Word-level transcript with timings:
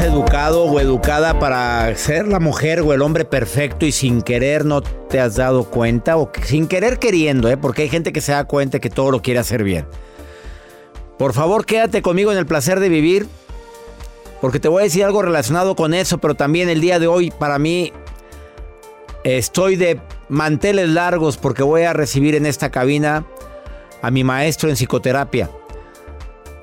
Educado 0.00 0.64
o 0.64 0.78
educada 0.78 1.38
para 1.38 1.94
ser 1.96 2.28
la 2.28 2.38
mujer 2.38 2.80
o 2.80 2.92
el 2.92 3.02
hombre 3.02 3.24
perfecto 3.24 3.86
y 3.86 3.92
sin 3.92 4.22
querer 4.22 4.64
no 4.64 4.80
te 4.80 5.20
has 5.20 5.36
dado 5.36 5.64
cuenta 5.64 6.16
o 6.16 6.30
sin 6.44 6.68
querer 6.68 6.98
queriendo, 6.98 7.48
¿eh? 7.48 7.56
porque 7.56 7.82
hay 7.82 7.88
gente 7.88 8.12
que 8.12 8.20
se 8.20 8.32
da 8.32 8.44
cuenta 8.44 8.78
que 8.78 8.90
todo 8.90 9.10
lo 9.10 9.22
quiere 9.22 9.40
hacer 9.40 9.64
bien. 9.64 9.86
Por 11.18 11.32
favor, 11.32 11.66
quédate 11.66 12.02
conmigo 12.02 12.30
en 12.30 12.38
el 12.38 12.46
placer 12.46 12.78
de 12.78 12.88
vivir, 12.88 13.26
porque 14.40 14.60
te 14.60 14.68
voy 14.68 14.80
a 14.80 14.84
decir 14.84 15.04
algo 15.04 15.22
relacionado 15.22 15.74
con 15.74 15.92
eso, 15.92 16.18
pero 16.18 16.34
también 16.34 16.68
el 16.68 16.80
día 16.80 16.98
de 16.98 17.06
hoy 17.06 17.30
para 17.30 17.58
mí 17.58 17.92
estoy 19.24 19.76
de 19.76 20.00
manteles 20.28 20.88
largos 20.88 21.36
porque 21.36 21.62
voy 21.62 21.82
a 21.82 21.92
recibir 21.92 22.34
en 22.34 22.46
esta 22.46 22.70
cabina 22.70 23.26
a 24.02 24.10
mi 24.10 24.24
maestro 24.24 24.68
en 24.68 24.76
psicoterapia. 24.76 25.50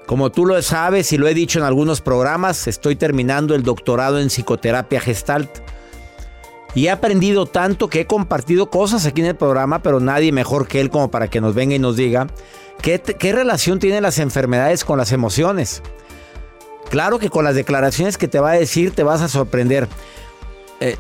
Como 0.06 0.32
tú 0.32 0.46
lo 0.46 0.62
sabes 0.62 1.14
y 1.14 1.18
lo 1.18 1.28
he 1.28 1.34
dicho 1.34 1.60
en 1.60 1.66
algunos 1.66 2.02
programas, 2.02 2.68
estoy 2.68 2.96
terminando 2.96 3.56
el 3.56 3.64
doctorado 3.64 4.20
en 4.20 4.28
psicoterapia 4.28 5.00
gestalt. 5.00 5.50
Y 6.76 6.88
he 6.88 6.92
aprendido 6.92 7.46
tanto 7.46 7.88
que 7.88 8.02
he 8.02 8.08
compartido 8.08 8.70
cosas 8.70 9.06
aquí 9.06 9.22
en 9.22 9.28
el 9.28 9.36
programa, 9.36 9.82
pero 9.82 10.00
nadie 10.00 10.32
mejor 10.32 10.68
que 10.68 10.82
él 10.82 10.90
como 10.90 11.12
para 11.12 11.28
que 11.28 11.40
nos 11.40 11.54
venga 11.54 11.76
y 11.76 11.80
nos 11.80 11.96
diga 11.96 12.28
qué, 12.82 13.32
relación 13.32 13.80
tienen 13.80 14.04
las 14.04 14.18
enfermedades 14.18 14.84
con 14.84 14.98
las 14.98 15.12
emociones. 15.12 15.82
Claro 16.90 17.20
que 17.20 17.30
con 17.30 17.46
las 17.46 17.56
declaraciones 17.56 18.18
que 18.18 18.28
te 18.28 18.40
va 18.40 18.52
a 18.52 18.56
decir 18.56 18.92
te 18.92 19.04
vas 19.04 19.22
a 19.22 19.30
sorprender. 19.30 19.88
Eh, 20.80 20.98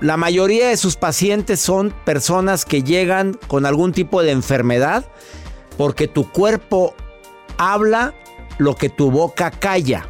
la 0.00 0.16
mayoría 0.16 0.68
de 0.68 0.76
sus 0.76 0.96
pacientes 0.96 1.60
son 1.60 1.92
personas 2.04 2.64
que 2.64 2.82
llegan 2.82 3.38
con 3.48 3.66
algún 3.66 3.92
tipo 3.92 4.22
de 4.22 4.30
enfermedad 4.30 5.06
porque 5.78 6.06
tu 6.06 6.30
cuerpo 6.30 6.94
habla 7.56 8.14
lo 8.58 8.74
que 8.74 8.88
tu 8.88 9.10
boca 9.10 9.50
calla. 9.50 10.08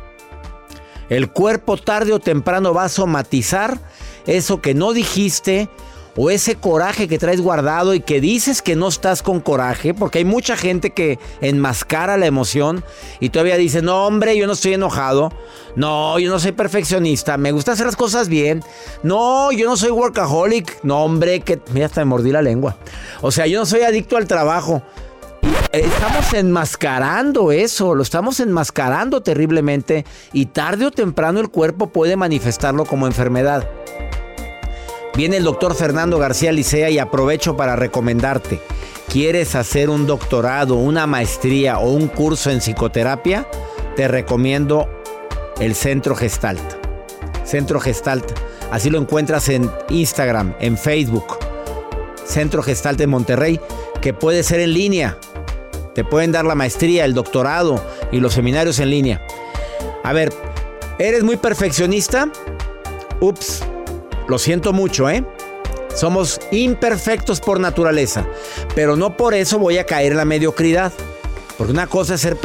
El 1.08 1.30
cuerpo 1.30 1.76
tarde 1.76 2.12
o 2.12 2.18
temprano 2.18 2.74
va 2.74 2.84
a 2.84 2.88
somatizar 2.88 3.78
eso 4.26 4.60
que 4.60 4.74
no 4.74 4.92
dijiste 4.92 5.68
o 6.16 6.30
ese 6.30 6.56
coraje 6.56 7.08
que 7.08 7.18
traes 7.18 7.40
guardado 7.40 7.94
y 7.94 8.00
que 8.00 8.20
dices 8.20 8.62
que 8.62 8.74
no 8.74 8.88
estás 8.88 9.22
con 9.22 9.40
coraje, 9.40 9.92
porque 9.92 10.18
hay 10.18 10.24
mucha 10.24 10.56
gente 10.56 10.90
que 10.90 11.18
enmascara 11.40 12.16
la 12.16 12.26
emoción 12.26 12.82
y 13.20 13.28
todavía 13.28 13.56
dice, 13.56 13.82
no 13.82 14.06
hombre, 14.06 14.36
yo 14.36 14.46
no 14.46 14.54
estoy 14.54 14.74
enojado, 14.74 15.30
no, 15.76 16.18
yo 16.18 16.30
no 16.30 16.38
soy 16.38 16.52
perfeccionista, 16.52 17.36
me 17.36 17.52
gusta 17.52 17.72
hacer 17.72 17.86
las 17.86 17.96
cosas 17.96 18.28
bien, 18.28 18.64
no, 19.02 19.52
yo 19.52 19.68
no 19.68 19.76
soy 19.76 19.90
workaholic, 19.90 20.82
no 20.82 21.04
hombre, 21.04 21.40
que 21.40 21.60
mira, 21.72 21.86
hasta 21.86 22.00
me 22.00 22.06
mordí 22.06 22.32
la 22.32 22.42
lengua, 22.42 22.76
o 23.20 23.30
sea, 23.30 23.46
yo 23.46 23.60
no 23.60 23.66
soy 23.66 23.82
adicto 23.82 24.16
al 24.16 24.26
trabajo. 24.26 24.82
Estamos 25.72 26.32
enmascarando 26.32 27.52
eso, 27.52 27.94
lo 27.94 28.02
estamos 28.02 28.40
enmascarando 28.40 29.22
terriblemente 29.22 30.04
y 30.32 30.46
tarde 30.46 30.86
o 30.86 30.90
temprano 30.90 31.40
el 31.40 31.50
cuerpo 31.50 31.88
puede 31.88 32.16
manifestarlo 32.16 32.84
como 32.84 33.06
enfermedad. 33.06 33.68
Viene 35.16 35.38
el 35.38 35.44
doctor 35.44 35.74
Fernando 35.74 36.18
García 36.18 36.52
Licea 36.52 36.90
y 36.90 36.98
aprovecho 36.98 37.56
para 37.56 37.74
recomendarte. 37.76 38.60
¿Quieres 39.10 39.54
hacer 39.54 39.90
un 39.90 40.06
doctorado, 40.06 40.74
una 40.74 41.06
maestría 41.06 41.78
o 41.78 41.90
un 41.90 42.08
curso 42.08 42.50
en 42.50 42.60
psicoterapia? 42.60 43.46
Te 43.96 44.08
recomiendo 44.08 44.88
el 45.58 45.74
Centro 45.74 46.14
Gestalt. 46.14 46.60
Centro 47.44 47.80
Gestalt. 47.80 48.30
Así 48.70 48.90
lo 48.90 48.98
encuentras 48.98 49.48
en 49.48 49.70
Instagram, 49.88 50.54
en 50.60 50.76
Facebook. 50.76 51.38
Centro 52.24 52.62
Gestalt 52.62 52.98
de 52.98 53.06
Monterrey, 53.06 53.60
que 54.02 54.12
puede 54.12 54.42
ser 54.42 54.60
en 54.60 54.74
línea. 54.74 55.18
Te 55.96 56.04
pueden 56.04 56.30
dar 56.30 56.44
la 56.44 56.54
maestría, 56.54 57.06
el 57.06 57.14
doctorado 57.14 57.82
y 58.12 58.20
los 58.20 58.34
seminarios 58.34 58.78
en 58.80 58.90
línea. 58.90 59.26
A 60.04 60.12
ver, 60.12 60.30
¿eres 60.98 61.24
muy 61.24 61.38
perfeccionista? 61.38 62.30
Ups, 63.20 63.62
lo 64.28 64.38
siento 64.38 64.74
mucho, 64.74 65.08
¿eh? 65.08 65.24
Somos 65.94 66.38
imperfectos 66.50 67.40
por 67.40 67.58
naturaleza, 67.60 68.26
pero 68.74 68.94
no 68.94 69.16
por 69.16 69.32
eso 69.32 69.58
voy 69.58 69.78
a 69.78 69.86
caer 69.86 70.12
en 70.12 70.18
la 70.18 70.26
mediocridad. 70.26 70.92
Porque 71.56 71.72
una 71.72 71.86
cosa 71.86 72.16
es 72.16 72.20
ser 72.20 72.36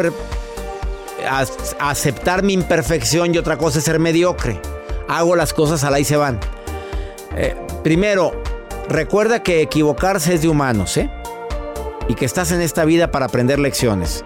aceptar 1.78 2.44
mi 2.44 2.54
imperfección 2.54 3.36
y 3.36 3.38
otra 3.38 3.58
cosa 3.58 3.80
es 3.80 3.84
ser 3.84 4.00
mediocre. 4.00 4.62
Hago 5.10 5.36
las 5.36 5.54
cosas 5.54 5.84
al 5.84 5.94
ahí 5.94 6.06
se 6.06 6.16
van. 6.16 6.40
Eh, 7.36 7.58
primero, 7.84 8.32
recuerda 8.88 9.44
que 9.44 9.62
equivocarse 9.62 10.36
es 10.36 10.42
de 10.42 10.48
humanos, 10.48 10.96
¿eh? 10.96 11.10
Y 12.12 12.16
que 12.16 12.26
estás 12.26 12.52
en 12.52 12.60
esta 12.60 12.84
vida 12.84 13.10
para 13.10 13.28
aprender 13.28 13.58
lecciones. 13.58 14.26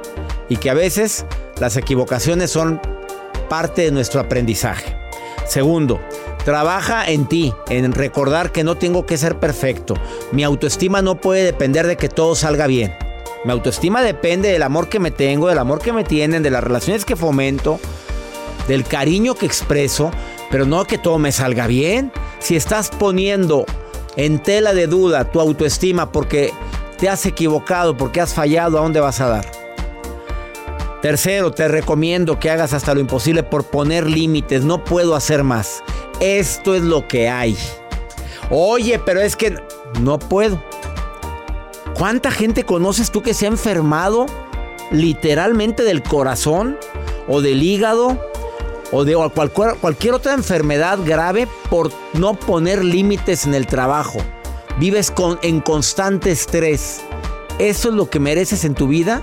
Y 0.50 0.58
que 0.58 0.72
a 0.72 0.74
veces 0.74 1.24
las 1.60 1.78
equivocaciones 1.78 2.50
son 2.50 2.82
parte 3.48 3.84
de 3.84 3.92
nuestro 3.92 4.20
aprendizaje. 4.20 4.98
Segundo, 5.46 6.00
trabaja 6.46 7.06
en 7.08 7.28
ti, 7.28 7.54
en 7.70 7.92
recordar 7.92 8.52
que 8.52 8.64
no 8.64 8.74
tengo 8.74 9.06
que 9.06 9.20
ser 9.20 9.40
perfecto. 9.40 9.94
Mi 10.32 10.44
autoestima 10.44 11.04
no 11.04 11.22
puede 11.22 11.44
depender 11.44 11.86
de 11.86 11.96
que 11.96 12.10
todo 12.10 12.34
salga 12.34 12.66
bien. 12.66 12.92
Mi 13.44 13.52
autoestima 13.52 14.02
depende 14.02 14.50
del 14.50 14.64
amor 14.64 14.90
que 14.90 15.00
me 15.00 15.12
tengo, 15.12 15.48
del 15.48 15.60
amor 15.60 15.80
que 15.80 15.94
me 15.94 16.04
tienen, 16.04 16.42
de 16.42 16.50
las 16.50 16.64
relaciones 16.64 17.06
que 17.06 17.16
fomento, 17.16 17.80
del 18.68 18.84
cariño 18.84 19.36
que 19.36 19.46
expreso, 19.46 20.10
pero 20.50 20.66
no 20.66 20.86
que 20.86 20.98
todo 20.98 21.20
me 21.20 21.32
salga 21.32 21.68
bien. 21.68 22.12
Si 22.40 22.56
estás 22.56 22.90
poniendo 22.90 23.64
en 24.16 24.42
tela 24.42 24.74
de 24.74 24.88
duda 24.88 25.30
tu 25.30 25.40
autoestima 25.40 26.12
porque 26.12 26.52
te 26.95 27.09
has 27.09 27.25
equivocado, 27.25 27.95
porque 27.95 28.21
has 28.21 28.33
fallado, 28.33 28.77
¿a 28.77 28.81
dónde 28.81 29.00
vas 29.00 29.21
a 29.21 29.27
dar? 29.27 29.65
Tercero, 31.01 31.51
te 31.51 31.68
recomiendo 31.68 32.39
que 32.39 32.50
hagas 32.50 32.74
hasta 32.74 32.94
lo 32.95 33.00
imposible 33.00 33.44
por 33.44 33.65
poner 33.65 34.09
límites. 34.09 34.63
No 34.63 34.83
puedo 34.83 35.15
hacer 35.15 35.44
más. 35.44 35.83
Esto 36.19 36.74
es 36.74 36.81
lo 36.81 37.07
que 37.07 37.30
hay. 37.30 37.56
Oye, 38.50 39.00
pero 39.06 39.21
es 39.21 39.36
que 39.36 39.56
no 40.01 40.18
puedo. 40.18 40.59
¿Cuánta 41.95 42.31
gente 42.31 42.63
conoces 42.63 43.12
tú 43.12 43.21
que 43.21 43.33
se 43.33 43.45
ha 43.45 43.50
enfermado 43.50 44.25
literalmente 44.91 45.83
del 45.83 46.01
corazón 46.01 46.77
o 47.27 47.41
del 47.41 47.62
hígado 47.62 48.19
o 48.91 49.06
de 49.06 49.15
cualquier, 49.80 50.13
otra 50.13 50.33
enfermedad 50.33 51.00
grave 51.06 51.48
por 51.69 51.91
no 52.13 52.33
poner 52.33 52.83
límites 52.83 53.45
en 53.45 53.53
el 53.53 53.68
trabajo? 53.68 54.19
Vives 54.77 55.10
con, 55.12 55.39
en 55.42 55.62
constante 55.62 56.31
estrés. 56.31 57.01
¿Eso 57.60 57.89
es 57.89 57.95
lo 57.95 58.10
que 58.10 58.19
mereces 58.19 58.66
en 58.66 58.75
tu 58.75 58.88
vida? 58.88 59.22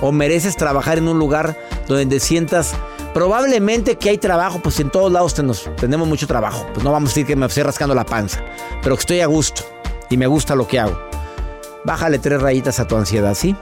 ¿O 0.00 0.12
mereces 0.12 0.56
trabajar 0.56 0.98
en 0.98 1.08
un 1.08 1.18
lugar 1.18 1.58
donde 1.88 2.06
te 2.06 2.20
sientas... 2.20 2.74
Probablemente 3.12 3.96
que 3.96 4.10
hay 4.10 4.18
trabajo, 4.18 4.58
pues 4.60 4.80
en 4.80 4.90
todos 4.90 5.12
lados 5.12 5.36
tenemos 5.76 6.08
mucho 6.08 6.26
trabajo. 6.26 6.66
Pues 6.74 6.82
no 6.82 6.90
vamos 6.90 7.10
a 7.10 7.12
decir 7.12 7.24
que 7.24 7.36
me 7.36 7.46
estoy 7.46 7.62
rascando 7.62 7.94
la 7.94 8.04
panza, 8.04 8.44
pero 8.82 8.96
que 8.96 9.00
estoy 9.00 9.20
a 9.20 9.26
gusto 9.26 9.62
y 10.10 10.16
me 10.16 10.26
gusta 10.26 10.56
lo 10.56 10.66
que 10.66 10.80
hago. 10.80 10.98
Bájale 11.84 12.18
tres 12.18 12.42
rayitas 12.42 12.80
a 12.80 12.88
tu 12.88 12.96
ansiedad, 12.96 13.34
¿sí? 13.34 13.54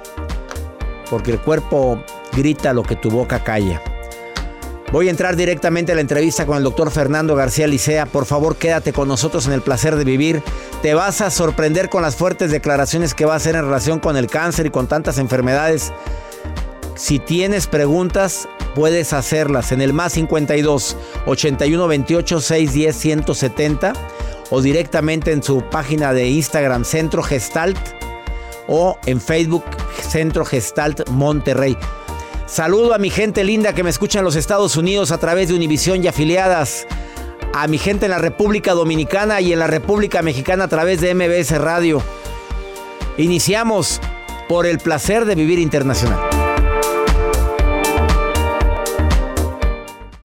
Porque 1.10 1.32
el 1.32 1.38
cuerpo 1.38 2.02
grita 2.32 2.72
lo 2.72 2.82
que 2.82 2.96
tu 2.96 3.10
boca 3.10 3.44
calla. 3.44 3.82
Voy 4.92 5.08
a 5.08 5.10
entrar 5.10 5.36
directamente 5.36 5.92
a 5.92 5.94
la 5.94 6.02
entrevista 6.02 6.44
con 6.44 6.58
el 6.58 6.64
doctor 6.64 6.90
Fernando 6.90 7.34
García 7.34 7.66
Licea. 7.66 8.04
Por 8.04 8.26
favor, 8.26 8.56
quédate 8.56 8.92
con 8.92 9.08
nosotros 9.08 9.46
en 9.46 9.54
el 9.54 9.62
placer 9.62 9.96
de 9.96 10.04
vivir. 10.04 10.42
Te 10.82 10.92
vas 10.92 11.22
a 11.22 11.30
sorprender 11.30 11.88
con 11.88 12.02
las 12.02 12.14
fuertes 12.14 12.50
declaraciones 12.50 13.14
que 13.14 13.24
va 13.24 13.32
a 13.32 13.36
hacer 13.36 13.54
en 13.54 13.62
relación 13.62 14.00
con 14.00 14.18
el 14.18 14.26
cáncer 14.26 14.66
y 14.66 14.70
con 14.70 14.88
tantas 14.88 15.16
enfermedades. 15.16 15.94
Si 16.94 17.18
tienes 17.18 17.66
preguntas, 17.68 18.50
puedes 18.74 19.14
hacerlas 19.14 19.72
en 19.72 19.80
el 19.80 19.94
más 19.94 20.12
52 20.12 20.98
81 21.24 21.88
28 21.88 22.40
610 22.42 22.94
170 22.94 23.92
o 24.50 24.60
directamente 24.60 25.32
en 25.32 25.42
su 25.42 25.62
página 25.70 26.12
de 26.12 26.28
Instagram 26.28 26.84
Centro 26.84 27.22
Gestalt 27.22 27.78
o 28.68 28.98
en 29.06 29.22
Facebook 29.22 29.64
Centro 30.06 30.44
Gestalt 30.44 31.08
Monterrey. 31.08 31.78
Saludo 32.52 32.93
a 32.93 32.99
mi 32.99 33.08
gente 33.08 33.44
linda 33.44 33.75
que 33.75 33.82
me 33.82 33.88
escucha 33.88 34.19
en 34.19 34.26
los 34.26 34.37
Estados 34.37 34.76
Unidos 34.76 35.10
a 35.10 35.16
través 35.16 35.49
de 35.49 35.54
Univisión 35.54 36.04
y 36.04 36.08
afiliadas. 36.08 36.87
A 37.54 37.66
mi 37.66 37.78
gente 37.78 38.04
en 38.04 38.10
la 38.10 38.19
República 38.19 38.75
Dominicana 38.75 39.40
y 39.40 39.54
en 39.54 39.58
la 39.58 39.69
República 39.69 40.20
Mexicana 40.20 40.64
a 40.64 40.69
través 40.69 41.00
de 41.00 41.14
MBS 41.14 41.58
Radio. 41.58 42.02
Iniciamos 43.16 44.02
por 44.50 44.66
el 44.66 44.81
placer 44.81 45.25
de 45.25 45.34
vivir 45.34 45.60
internacional. 45.60 46.31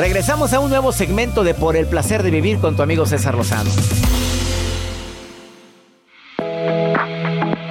Regresamos 0.00 0.54
a 0.54 0.60
un 0.60 0.70
nuevo 0.70 0.92
segmento 0.92 1.44
de 1.44 1.52
Por 1.52 1.76
el 1.76 1.84
placer 1.84 2.22
de 2.22 2.30
vivir 2.30 2.58
con 2.58 2.74
tu 2.74 2.82
amigo 2.82 3.04
César 3.04 3.34
Lozano. 3.34 3.68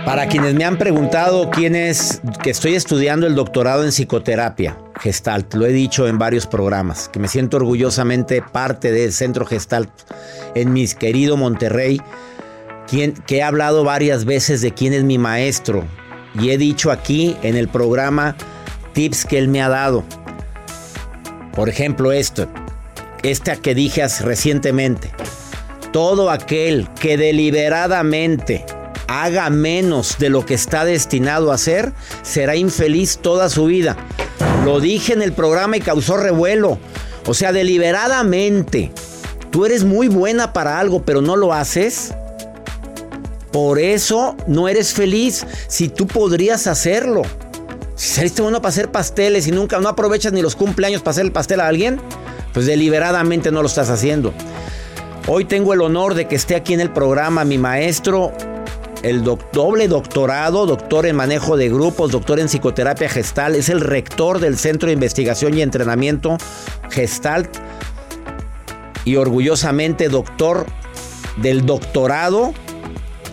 Para 0.06 0.28
quienes 0.28 0.54
me 0.54 0.64
han 0.64 0.78
preguntado 0.78 1.50
quién 1.50 1.76
es, 1.76 2.22
que 2.44 2.52
estoy 2.52 2.76
estudiando 2.76 3.26
el 3.26 3.34
doctorado 3.34 3.84
en 3.84 3.90
psicoterapia 3.90 4.78
Gestalt, 5.00 5.56
lo 5.56 5.66
he 5.66 5.72
dicho 5.72 6.08
en 6.08 6.20
varios 6.20 6.46
programas, 6.46 7.10
que 7.10 7.18
me 7.18 7.28
siento 7.28 7.58
orgullosamente 7.58 8.44
parte 8.44 8.92
del 8.92 9.12
Centro 9.12 9.48
Gestalt 9.48 9.90
en 10.54 10.72
mi 10.72 10.88
querido 10.88 11.36
Monterrey, 11.36 12.00
quien, 12.88 13.14
que 13.14 13.38
he 13.38 13.44
hablado 13.44 13.84
varias 13.84 14.26
veces 14.26 14.62
de 14.62 14.72
quién 14.72 14.94
es 14.94 15.04
mi 15.04 15.18
maestro 15.18 15.84
y 16.40 16.52
he 16.52 16.60
dicho 16.60 16.92
aquí 16.92 17.36
en 17.42 17.56
el 17.56 17.70
programa 17.70 18.36
tips 18.94 19.26
que 19.26 19.40
él 19.40 19.48
me 19.48 19.64
ha 19.64 19.70
dado. 19.70 20.04
Por 21.54 21.70
ejemplo, 21.70 22.12
esto, 22.12 22.48
esta 23.24 23.56
que 23.56 23.76
dije 23.76 24.06
recientemente. 24.22 25.12
Todo 25.92 26.30
aquel 26.30 26.88
que 27.00 27.18
deliberadamente 27.18 28.66
haga 29.08 29.50
menos 29.50 30.18
de 30.20 30.30
lo 30.30 30.46
que 30.46 30.54
está 30.54 30.86
destinado 30.86 31.52
a 31.52 31.56
hacer, 31.56 31.94
será 32.22 32.56
infeliz 32.56 33.18
toda 33.18 33.50
su 33.50 33.66
vida. 33.66 33.98
Lo 34.64 34.80
dije 34.80 35.14
en 35.14 35.24
el 35.24 35.34
programa 35.34 35.78
y 35.78 35.82
causó 35.82 36.18
revuelo. 36.18 36.78
O 37.26 37.34
sea, 37.34 37.52
deliberadamente. 37.52 38.92
Tú 39.50 39.66
eres 39.66 39.84
muy 39.84 40.08
buena 40.08 40.54
para 40.54 40.80
algo, 40.80 41.02
pero 41.04 41.22
no 41.22 41.36
lo 41.36 41.54
haces. 41.54 42.14
Por 43.52 43.80
eso 43.80 44.36
no 44.46 44.70
eres 44.70 44.94
feliz 44.94 45.46
si 45.68 45.90
tú 45.90 46.06
podrías 46.06 46.68
hacerlo. 46.68 47.24
Si 48.00 48.14
saliste 48.14 48.42
bueno 48.42 48.62
para 48.62 48.70
hacer 48.70 48.92
pasteles 48.92 49.46
y 49.48 49.52
nunca 49.52 49.78
no 49.82 49.90
aprovechas 49.90 50.32
ni 50.32 50.42
los 50.42 50.56
cumpleaños 50.56 51.02
para 51.02 51.12
hacer 51.12 51.26
el 51.26 51.34
pastel 51.34 51.60
a 51.60 51.68
alguien, 51.68 52.00
pues 52.54 52.66
deliberadamente 52.66 53.52
no 53.52 53.62
lo 53.62 53.68
estás 53.68 53.90
haciendo. 53.90 54.34
Hoy 55.28 55.44
tengo 55.44 55.74
el 55.74 55.82
honor 55.82 56.14
de 56.14 56.26
que 56.26 56.38
esté 56.38 56.56
aquí 56.56 56.74
en 56.74 56.80
el 56.80 56.92
programa 56.92 57.44
mi 57.44 57.58
maestro, 57.58 58.32
el 59.04 59.26
doble 59.26 59.90
doctorado, 59.90 60.66
doctor 60.66 61.08
en 61.08 61.18
manejo 61.18 61.58
de 61.58 61.68
grupos, 61.68 62.12
doctor 62.12 62.40
en 62.40 62.48
psicoterapia 62.48 63.10
gestal, 63.10 63.54
es 63.54 63.68
el 63.68 63.82
rector 63.82 64.40
del 64.40 64.58
Centro 64.58 64.88
de 64.88 64.94
Investigación 64.94 65.58
y 65.58 65.62
Entrenamiento 65.62 66.38
Gestalt 66.92 67.50
y 69.04 69.18
orgullosamente 69.18 70.08
doctor 70.08 70.66
del 71.36 71.66
doctorado 71.66 72.54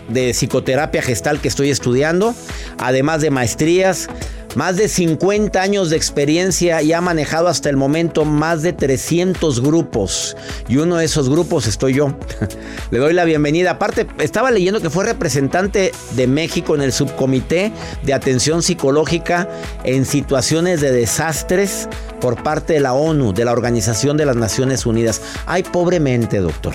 de 0.09 0.33
psicoterapia 0.33 1.01
gestal 1.01 1.39
que 1.39 1.47
estoy 1.47 1.69
estudiando, 1.69 2.35
además 2.79 3.21
de 3.21 3.29
maestrías 3.29 4.09
más 4.57 4.75
de 4.75 4.87
50 4.87 5.61
años 5.61 5.91
de 5.91 5.97
experiencia 5.97 6.81
y 6.81 6.91
ha 6.91 6.99
manejado 6.99 7.47
hasta 7.47 7.69
el 7.69 7.77
momento 7.77 8.25
más 8.25 8.63
de 8.63 8.73
300 8.73 9.61
grupos. 9.61 10.35
Y 10.67 10.77
uno 10.77 10.95
de 10.95 11.05
esos 11.05 11.29
grupos 11.29 11.67
estoy 11.67 11.93
yo. 11.93 12.17
Le 12.91 12.97
doy 12.97 13.13
la 13.13 13.23
bienvenida. 13.23 13.69
Aparte, 13.69 14.07
estaba 14.17 14.49
leyendo 14.49 14.81
que 14.81 14.89
fue 14.89 15.05
representante 15.05 15.91
de 16.15 16.25
México 16.25 16.73
en 16.73 16.81
el 16.81 16.91
subcomité 16.91 17.71
de 18.01 18.15
atención 18.15 18.63
psicológica 18.63 19.47
en 19.83 20.05
situaciones 20.05 20.81
de 20.81 20.91
desastres 20.91 21.87
por 22.19 22.41
parte 22.41 22.73
de 22.73 22.79
la 22.79 22.93
ONU, 22.93 23.33
de 23.33 23.45
la 23.45 23.51
Organización 23.51 24.17
de 24.17 24.25
las 24.25 24.37
Naciones 24.37 24.87
Unidas. 24.87 25.21
Ay, 25.45 25.61
pobremente, 25.61 26.39
doctor. 26.39 26.73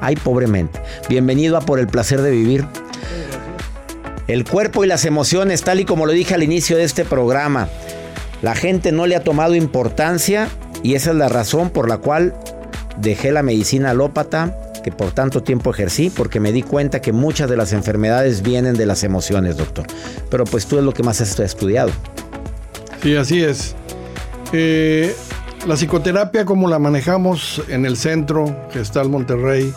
Ay, 0.00 0.14
pobremente. 0.14 0.80
Bienvenido 1.08 1.56
a 1.56 1.60
Por 1.60 1.80
el 1.80 1.88
Placer 1.88 2.22
de 2.22 2.30
Vivir. 2.30 2.64
El 4.30 4.44
cuerpo 4.44 4.84
y 4.84 4.86
las 4.86 5.06
emociones, 5.06 5.62
tal 5.62 5.80
y 5.80 5.84
como 5.84 6.06
lo 6.06 6.12
dije 6.12 6.34
al 6.34 6.44
inicio 6.44 6.76
de 6.76 6.84
este 6.84 7.04
programa. 7.04 7.68
La 8.42 8.54
gente 8.54 8.92
no 8.92 9.08
le 9.08 9.16
ha 9.16 9.24
tomado 9.24 9.56
importancia 9.56 10.48
y 10.84 10.94
esa 10.94 11.10
es 11.10 11.16
la 11.16 11.28
razón 11.28 11.70
por 11.70 11.88
la 11.88 11.96
cual 11.96 12.36
dejé 12.96 13.32
la 13.32 13.42
medicina 13.42 13.90
alópata 13.90 14.56
que 14.84 14.92
por 14.92 15.10
tanto 15.10 15.42
tiempo 15.42 15.70
ejercí 15.70 16.10
porque 16.10 16.38
me 16.38 16.52
di 16.52 16.62
cuenta 16.62 17.00
que 17.00 17.12
muchas 17.12 17.50
de 17.50 17.56
las 17.56 17.72
enfermedades 17.72 18.42
vienen 18.42 18.74
de 18.74 18.86
las 18.86 19.02
emociones, 19.02 19.56
doctor. 19.56 19.86
Pero 20.30 20.44
pues 20.44 20.64
tú 20.66 20.78
es 20.78 20.84
lo 20.84 20.94
que 20.94 21.02
más 21.02 21.20
has 21.20 21.36
estudiado. 21.40 21.90
Sí, 23.02 23.16
así 23.16 23.42
es. 23.42 23.74
Eh, 24.52 25.12
la 25.66 25.74
psicoterapia 25.74 26.44
como 26.44 26.68
la 26.68 26.78
manejamos 26.78 27.62
en 27.68 27.84
el 27.84 27.96
centro, 27.96 28.68
que 28.72 28.80
está 28.80 29.02
el 29.02 29.08
Monterrey, 29.08 29.74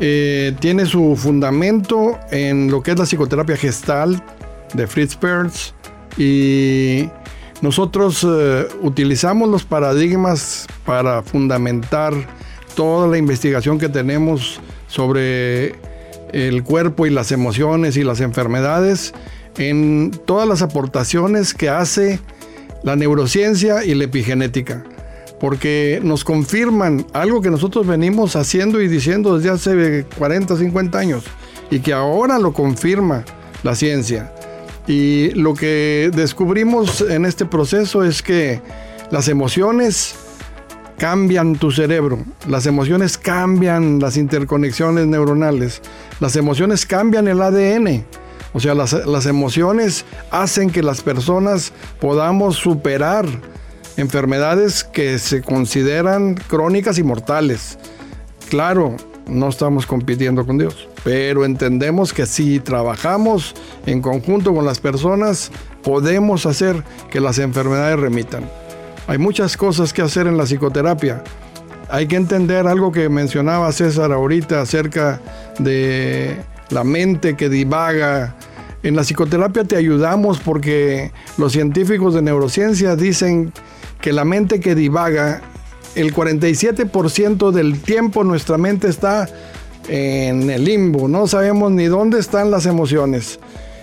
eh, 0.00 0.54
tiene 0.60 0.86
su 0.86 1.16
fundamento 1.16 2.18
en 2.30 2.70
lo 2.70 2.82
que 2.82 2.92
es 2.92 2.98
la 2.98 3.04
psicoterapia 3.04 3.56
gestal 3.56 4.22
de 4.74 4.86
Fritz 4.86 5.16
Perls 5.16 5.74
y 6.16 7.08
nosotros 7.62 8.24
eh, 8.28 8.68
utilizamos 8.82 9.48
los 9.48 9.64
paradigmas 9.64 10.66
para 10.84 11.22
fundamentar 11.22 12.14
toda 12.76 13.08
la 13.08 13.18
investigación 13.18 13.78
que 13.78 13.88
tenemos 13.88 14.60
sobre 14.86 15.74
el 16.32 16.62
cuerpo 16.62 17.06
y 17.06 17.10
las 17.10 17.32
emociones 17.32 17.96
y 17.96 18.04
las 18.04 18.20
enfermedades 18.20 19.14
en 19.56 20.12
todas 20.24 20.46
las 20.46 20.62
aportaciones 20.62 21.54
que 21.54 21.68
hace 21.68 22.20
la 22.82 22.96
neurociencia 22.96 23.84
y 23.84 23.94
la 23.94 24.04
epigenética, 24.04 24.84
porque 25.40 26.00
nos 26.02 26.24
confirman 26.24 27.06
algo 27.12 27.40
que 27.40 27.50
nosotros 27.50 27.86
venimos 27.86 28.36
haciendo 28.36 28.80
y 28.80 28.88
diciendo 28.88 29.38
desde 29.38 29.50
hace 29.50 30.06
40, 30.18 30.56
50 30.56 30.98
años 30.98 31.24
y 31.70 31.80
que 31.80 31.92
ahora 31.92 32.38
lo 32.38 32.52
confirma 32.52 33.24
la 33.62 33.74
ciencia. 33.74 34.32
Y 34.86 35.30
lo 35.32 35.54
que 35.54 36.10
descubrimos 36.14 37.02
en 37.02 37.26
este 37.26 37.44
proceso 37.44 38.04
es 38.04 38.22
que 38.22 38.60
las 39.10 39.28
emociones 39.28 40.14
cambian 40.96 41.54
tu 41.56 41.70
cerebro, 41.70 42.18
las 42.48 42.66
emociones 42.66 43.18
cambian 43.18 44.00
las 44.00 44.16
interconexiones 44.16 45.06
neuronales, 45.06 45.82
las 46.20 46.36
emociones 46.36 46.86
cambian 46.86 47.28
el 47.28 47.40
ADN. 47.40 48.04
O 48.54 48.60
sea, 48.60 48.74
las, 48.74 48.94
las, 49.06 49.26
emociones 49.26 50.06
hacen 50.30 50.70
que 50.70 50.82
las 50.82 51.02
personas 51.02 51.72
podamos 52.00 52.56
superar 52.56 53.26
enfermedades 53.98 54.84
que 54.84 55.18
se 55.18 55.42
consideran 55.42 56.36
crónicas 56.36 56.98
y 56.98 57.02
mortales. 57.02 57.78
Claro, 58.48 58.96
no 59.26 59.48
estamos 59.48 59.86
compitiendo 59.86 60.46
con 60.46 60.56
Dios, 60.56 60.88
pero 61.04 61.44
entendemos 61.44 62.14
que 62.14 62.24
si 62.24 62.60
trabajamos 62.60 63.54
en 63.86 64.00
conjunto 64.00 64.54
con 64.54 64.64
las 64.64 64.78
personas, 64.80 65.50
podemos 65.82 66.46
hacer 66.46 66.82
que 67.10 67.20
las 67.20 67.38
enfermedades 67.38 67.98
remitan. 67.98 68.48
Hay 69.08 69.18
muchas 69.18 69.56
cosas 69.56 69.92
que 69.92 70.00
hacer 70.00 70.26
en 70.28 70.36
la 70.36 70.44
psicoterapia. 70.44 71.24
Hay 71.90 72.06
que 72.06 72.16
entender 72.16 72.66
algo 72.66 72.92
que 72.92 73.08
mencionaba 73.08 73.72
César 73.72 74.12
ahorita 74.12 74.60
acerca 74.60 75.20
de 75.58 76.36
la 76.70 76.84
mente 76.84 77.34
que 77.34 77.48
divaga. 77.48 78.36
En 78.82 78.94
la 78.94 79.02
psicoterapia 79.02 79.64
te 79.64 79.76
ayudamos 79.76 80.38
porque 80.38 81.10
los 81.36 81.52
científicos 81.52 82.14
de 82.14 82.22
neurociencia 82.22 82.94
dicen 82.94 83.52
la 84.04 84.24
mente 84.24 84.60
que 84.60 84.74
divaga 84.74 85.42
el 85.94 86.14
47% 86.14 87.50
del 87.50 87.80
tiempo 87.80 88.24
nuestra 88.24 88.58
mente 88.58 88.88
está 88.88 89.28
en 89.88 90.50
el 90.50 90.64
limbo, 90.64 91.08
no 91.08 91.26
sabemos 91.26 91.72
ni 91.72 91.86
dónde 91.86 92.18
están 92.18 92.50
las 92.50 92.66
emociones. 92.66 93.40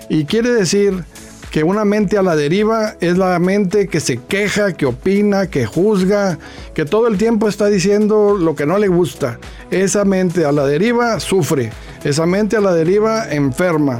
Y 0.09 0.25
quiere 0.25 0.51
decir 0.51 1.03
que 1.51 1.63
una 1.63 1.85
mente 1.85 2.17
a 2.17 2.21
la 2.21 2.35
deriva 2.35 2.95
es 2.99 3.17
la 3.17 3.39
mente 3.39 3.87
que 3.87 3.99
se 3.99 4.17
queja, 4.17 4.73
que 4.73 4.85
opina, 4.85 5.47
que 5.47 5.65
juzga, 5.65 6.37
que 6.73 6.85
todo 6.85 7.07
el 7.07 7.17
tiempo 7.17 7.47
está 7.47 7.67
diciendo 7.67 8.37
lo 8.37 8.55
que 8.55 8.65
no 8.65 8.77
le 8.77 8.87
gusta. 8.87 9.39
Esa 9.71 10.05
mente 10.05 10.45
a 10.45 10.51
la 10.51 10.65
deriva 10.65 11.19
sufre, 11.19 11.71
esa 12.03 12.25
mente 12.25 12.57
a 12.57 12.61
la 12.61 12.73
deriva 12.73 13.31
enferma. 13.31 13.99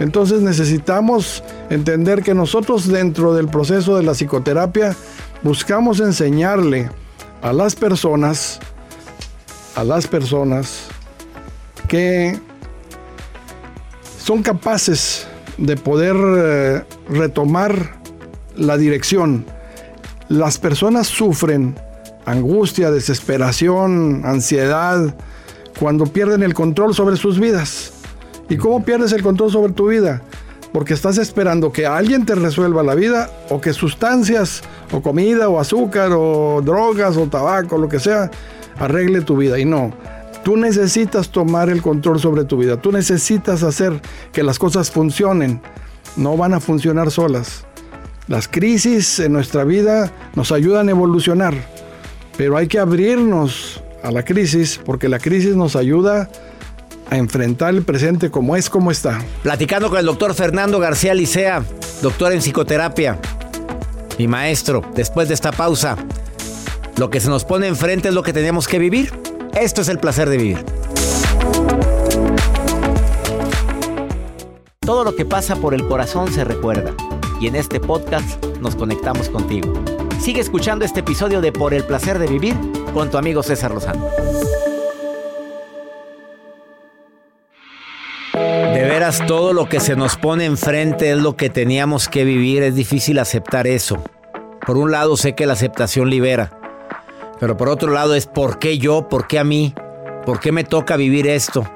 Entonces 0.00 0.40
necesitamos 0.40 1.42
entender 1.70 2.22
que 2.22 2.34
nosotros 2.34 2.88
dentro 2.88 3.34
del 3.34 3.48
proceso 3.48 3.96
de 3.96 4.04
la 4.04 4.12
psicoterapia 4.12 4.96
buscamos 5.42 6.00
enseñarle 6.00 6.90
a 7.42 7.52
las 7.52 7.74
personas, 7.74 8.60
a 9.74 9.84
las 9.84 10.06
personas 10.06 10.86
que 11.88 12.38
son 14.18 14.42
capaces 14.42 15.26
de 15.58 15.76
poder 15.76 16.16
eh, 16.16 16.84
retomar 17.08 18.00
la 18.56 18.76
dirección. 18.76 19.44
Las 20.28 20.58
personas 20.58 21.08
sufren 21.08 21.76
angustia, 22.24 22.90
desesperación, 22.90 24.22
ansiedad, 24.24 25.14
cuando 25.78 26.06
pierden 26.06 26.42
el 26.42 26.54
control 26.54 26.94
sobre 26.94 27.16
sus 27.16 27.38
vidas. 27.40 27.92
¿Y 28.48 28.56
cómo 28.56 28.84
pierdes 28.84 29.12
el 29.12 29.22
control 29.22 29.50
sobre 29.50 29.72
tu 29.72 29.88
vida? 29.88 30.22
Porque 30.72 30.94
estás 30.94 31.18
esperando 31.18 31.70
que 31.70 31.86
alguien 31.86 32.24
te 32.24 32.34
resuelva 32.34 32.82
la 32.82 32.94
vida 32.94 33.30
o 33.50 33.60
que 33.60 33.72
sustancias 33.72 34.62
o 34.90 35.02
comida 35.02 35.48
o 35.48 35.60
azúcar 35.60 36.12
o 36.12 36.62
drogas 36.64 37.16
o 37.16 37.26
tabaco, 37.26 37.76
lo 37.76 37.88
que 37.88 38.00
sea, 38.00 38.30
arregle 38.78 39.20
tu 39.20 39.36
vida. 39.36 39.58
Y 39.58 39.66
no, 39.66 39.92
tú 40.42 40.56
necesitas 40.56 41.28
tomar 41.28 41.68
el 41.68 41.82
control 41.82 42.18
sobre 42.20 42.44
tu 42.44 42.56
vida. 42.56 42.80
Tú 42.80 42.90
necesitas 42.90 43.62
hacer 43.62 44.00
que 44.32 44.42
las 44.42 44.58
cosas 44.58 44.90
funcionen. 44.90 45.60
No 46.16 46.36
van 46.36 46.54
a 46.54 46.60
funcionar 46.60 47.10
solas. 47.10 47.66
Las 48.28 48.48
crisis 48.48 49.18
en 49.18 49.32
nuestra 49.32 49.64
vida 49.64 50.10
nos 50.34 50.52
ayudan 50.52 50.88
a 50.88 50.92
evolucionar, 50.92 51.54
pero 52.36 52.56
hay 52.56 52.68
que 52.68 52.78
abrirnos 52.78 53.82
a 54.02 54.10
la 54.10 54.24
crisis 54.24 54.80
porque 54.84 55.08
la 55.08 55.18
crisis 55.18 55.56
nos 55.56 55.74
ayuda 55.74 56.22
a 56.22 56.28
enfrentar 57.16 57.74
el 57.74 57.82
presente 57.82 58.30
como 58.30 58.56
es, 58.56 58.70
como 58.70 58.90
está. 58.90 59.20
Platicando 59.42 59.90
con 59.90 59.98
el 59.98 60.06
doctor 60.06 60.34
Fernando 60.34 60.78
García 60.78 61.14
Licea, 61.14 61.64
doctor 62.02 62.32
en 62.32 62.40
psicoterapia. 62.40 63.18
Mi 64.18 64.28
maestro, 64.28 64.82
después 64.94 65.28
de 65.28 65.34
esta 65.34 65.52
pausa, 65.52 65.96
lo 66.96 67.10
que 67.10 67.20
se 67.20 67.28
nos 67.28 67.44
pone 67.44 67.66
enfrente 67.66 68.08
es 68.08 68.14
lo 68.14 68.22
que 68.22 68.32
tenemos 68.32 68.68
que 68.68 68.78
vivir. 68.78 69.12
Esto 69.54 69.82
es 69.82 69.88
el 69.88 69.98
placer 69.98 70.28
de 70.28 70.36
vivir. 70.36 70.64
Todo 74.80 75.04
lo 75.04 75.14
que 75.14 75.24
pasa 75.24 75.56
por 75.56 75.74
el 75.74 75.86
corazón 75.86 76.32
se 76.32 76.44
recuerda 76.44 76.92
y 77.40 77.46
en 77.46 77.56
este 77.56 77.80
podcast 77.80 78.44
nos 78.60 78.76
conectamos 78.76 79.28
contigo. 79.28 79.72
Sigue 80.20 80.40
escuchando 80.40 80.84
este 80.84 81.00
episodio 81.00 81.40
de 81.40 81.50
Por 81.50 81.74
el 81.74 81.84
placer 81.84 82.18
de 82.18 82.26
vivir 82.26 82.54
con 82.94 83.10
tu 83.10 83.18
amigo 83.18 83.42
César 83.42 83.72
Lozano. 83.72 84.06
Todo 89.26 89.52
lo 89.52 89.68
que 89.68 89.80
se 89.80 89.96
nos 89.96 90.16
pone 90.16 90.44
enfrente 90.44 91.10
es 91.10 91.18
lo 91.18 91.34
que 91.34 91.50
teníamos 91.50 92.08
que 92.08 92.24
vivir. 92.24 92.62
Es 92.62 92.76
difícil 92.76 93.18
aceptar 93.18 93.66
eso. 93.66 94.00
Por 94.64 94.76
un 94.76 94.92
lado 94.92 95.16
sé 95.16 95.34
que 95.34 95.44
la 95.44 95.54
aceptación 95.54 96.08
libera, 96.08 96.56
pero 97.40 97.56
por 97.56 97.68
otro 97.68 97.90
lado 97.90 98.14
es 98.14 98.26
¿por 98.26 98.60
qué 98.60 98.78
yo? 98.78 99.08
¿Por 99.08 99.26
qué 99.26 99.40
a 99.40 99.44
mí? 99.44 99.74
¿Por 100.24 100.38
qué 100.38 100.52
me 100.52 100.62
toca 100.62 100.96
vivir 100.96 101.26
esto? 101.26 101.68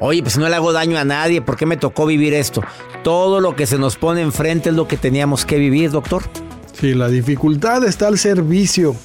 Oye, 0.00 0.20
pues 0.20 0.36
no 0.36 0.48
le 0.48 0.56
hago 0.56 0.72
daño 0.72 0.98
a 0.98 1.04
nadie, 1.04 1.40
¿por 1.40 1.56
qué 1.56 1.64
me 1.64 1.76
tocó 1.76 2.06
vivir 2.06 2.34
esto? 2.34 2.60
Todo 3.04 3.40
lo 3.40 3.54
que 3.54 3.66
se 3.66 3.78
nos 3.78 3.94
pone 3.94 4.22
enfrente 4.22 4.70
es 4.70 4.74
lo 4.74 4.88
que 4.88 4.96
teníamos 4.96 5.44
que 5.44 5.58
vivir, 5.58 5.92
doctor. 5.92 6.24
Sí, 6.72 6.92
la 6.94 7.06
dificultad 7.06 7.84
está 7.84 8.08
al 8.08 8.18
servicio 8.18 8.96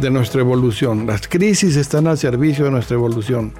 de 0.00 0.10
nuestra 0.10 0.40
evolución. 0.40 1.06
Las 1.06 1.28
crisis 1.28 1.76
están 1.76 2.08
al 2.08 2.18
servicio 2.18 2.64
de 2.64 2.72
nuestra 2.72 2.96
evolución. 2.96 3.54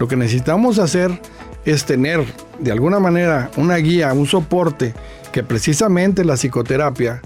Lo 0.00 0.08
que 0.08 0.16
necesitamos 0.16 0.80
hacer 0.80 1.20
es 1.64 1.84
tener 1.84 2.24
de 2.58 2.72
alguna 2.72 2.98
manera 3.00 3.50
una 3.56 3.76
guía, 3.76 4.12
un 4.12 4.26
soporte 4.26 4.94
que 5.32 5.42
precisamente 5.42 6.24
la 6.24 6.34
psicoterapia 6.34 7.22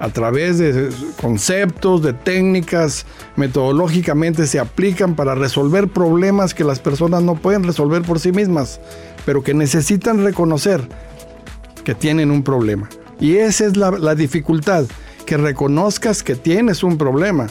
a 0.00 0.08
través 0.08 0.58
de 0.58 0.90
conceptos, 1.20 2.02
de 2.02 2.12
técnicas, 2.12 3.06
metodológicamente 3.36 4.46
se 4.46 4.58
aplican 4.58 5.14
para 5.14 5.34
resolver 5.34 5.88
problemas 5.88 6.52
que 6.52 6.64
las 6.64 6.80
personas 6.80 7.22
no 7.22 7.36
pueden 7.36 7.62
resolver 7.62 8.02
por 8.02 8.18
sí 8.18 8.32
mismas, 8.32 8.80
pero 9.24 9.42
que 9.42 9.54
necesitan 9.54 10.24
reconocer 10.24 10.86
que 11.84 11.94
tienen 11.94 12.30
un 12.30 12.42
problema. 12.42 12.88
Y 13.20 13.36
esa 13.36 13.66
es 13.66 13.76
la, 13.76 13.92
la 13.92 14.14
dificultad, 14.14 14.84
que 15.26 15.36
reconozcas 15.36 16.22
que 16.22 16.34
tienes 16.34 16.82
un 16.82 16.98
problema. 16.98 17.46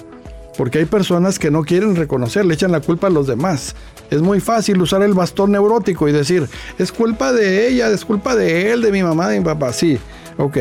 Porque 0.57 0.79
hay 0.79 0.86
personas 0.86 1.39
que 1.39 1.50
no 1.50 1.63
quieren 1.63 1.95
reconocer, 1.95 2.45
le 2.45 2.53
echan 2.53 2.72
la 2.72 2.79
culpa 2.79 3.07
a 3.07 3.10
los 3.10 3.27
demás. 3.27 3.75
Es 4.12 4.22
muy 4.22 4.39
fácil 4.39 4.81
usar 4.81 5.01
el 5.01 5.13
bastón 5.13 5.51
neurótico 5.51 6.07
y 6.07 6.12
decir, 6.12 6.48
es 6.77 6.91
culpa 6.91 7.33
de 7.33 7.67
ella, 7.67 7.89
es 7.89 8.05
culpa 8.05 8.36
de 8.36 8.72
él, 8.72 8.81
de 8.81 8.91
mi 8.91 9.01
mamá, 9.01 9.29
de 9.29 9.39
mi 9.39 9.45
papá. 9.45 9.74
Sí, 9.74 9.98
ok. 10.38 10.57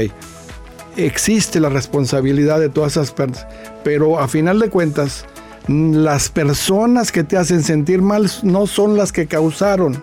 Existe 0.97 1.61
la 1.61 1.69
responsabilidad 1.69 2.61
de 2.61 2.69
todas 2.69 2.93
esas 2.93 3.13
personas. 3.13 3.47
Pero 3.85 4.19
a 4.19 4.29
final 4.29 4.59
de 4.59 4.71
cuentas, 4.71 5.27
las 5.69 6.31
personas 6.31 7.13
que 7.13 7.25
te 7.25 7.37
hacen 7.37 7.63
sentir 7.63 8.01
mal 8.01 8.31
no 8.43 8.67
son 8.67 8.97
las 8.97 9.13
que 9.13 9.27
causaron 9.27 10.03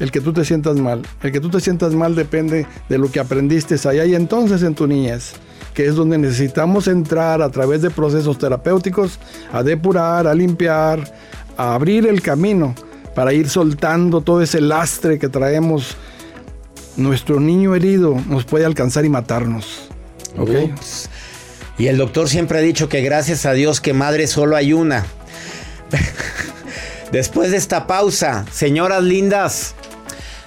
el 0.00 0.10
que 0.10 0.20
tú 0.20 0.32
te 0.32 0.44
sientas 0.44 0.76
mal. 0.76 1.02
El 1.22 1.32
que 1.32 1.40
tú 1.40 1.50
te 1.50 1.60
sientas 1.60 1.94
mal 1.94 2.14
depende 2.14 2.66
de 2.88 2.98
lo 2.98 3.10
que 3.10 3.20
aprendiste 3.20 3.76
allá 3.88 4.04
y 4.04 4.14
entonces 4.14 4.62
en 4.62 4.74
tu 4.74 4.86
niñez 4.86 5.34
que 5.74 5.86
es 5.86 5.96
donde 5.96 6.16
necesitamos 6.16 6.86
entrar 6.86 7.42
a 7.42 7.50
través 7.50 7.82
de 7.82 7.90
procesos 7.90 8.38
terapéuticos 8.38 9.18
a 9.52 9.62
depurar, 9.62 10.26
a 10.26 10.34
limpiar, 10.34 11.12
a 11.56 11.74
abrir 11.74 12.06
el 12.06 12.22
camino 12.22 12.74
para 13.14 13.32
ir 13.32 13.48
soltando 13.48 14.20
todo 14.20 14.40
ese 14.40 14.60
lastre 14.60 15.18
que 15.18 15.28
traemos. 15.28 15.96
Nuestro 16.96 17.40
niño 17.40 17.74
herido 17.74 18.16
nos 18.28 18.44
puede 18.44 18.64
alcanzar 18.64 19.04
y 19.04 19.08
matarnos. 19.08 19.88
Y 21.76 21.88
el 21.88 21.96
doctor 21.96 22.28
siempre 22.28 22.58
ha 22.58 22.62
dicho 22.62 22.88
que 22.88 23.02
gracias 23.02 23.46
a 23.46 23.52
Dios 23.52 23.80
que 23.80 23.92
madre 23.92 24.28
solo 24.28 24.54
hay 24.54 24.72
una. 24.72 25.04
Después 27.12 27.50
de 27.50 27.56
esta 27.56 27.88
pausa, 27.88 28.44
señoras 28.52 29.02
lindas, 29.02 29.74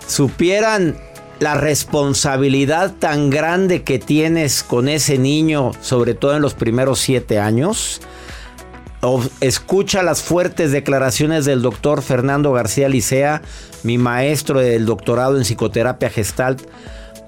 supieran 0.07 0.97
la 1.39 1.53
responsabilidad 1.55 2.93
tan 2.95 3.29
grande 3.29 3.83
que 3.83 3.99
tienes 3.99 4.63
con 4.63 4.89
ese 4.89 5.17
niño, 5.17 5.71
sobre 5.81 6.13
todo 6.13 6.35
en 6.35 6.41
los 6.41 6.53
primeros 6.53 6.99
siete 6.99 7.39
años. 7.39 8.01
O 9.01 9.23
escucha 9.41 10.01
las 10.01 10.23
fuertes 10.23 10.71
declaraciones 10.71 11.45
del 11.45 11.61
doctor 11.61 12.01
Fernando 12.01 12.51
García 12.51 12.89
Licea, 12.89 13.43
mi 13.83 13.97
maestro 13.97 14.59
del 14.59 14.85
doctorado 14.85 15.37
en 15.37 15.43
psicoterapia 15.43 16.09
gestalt, 16.09 16.61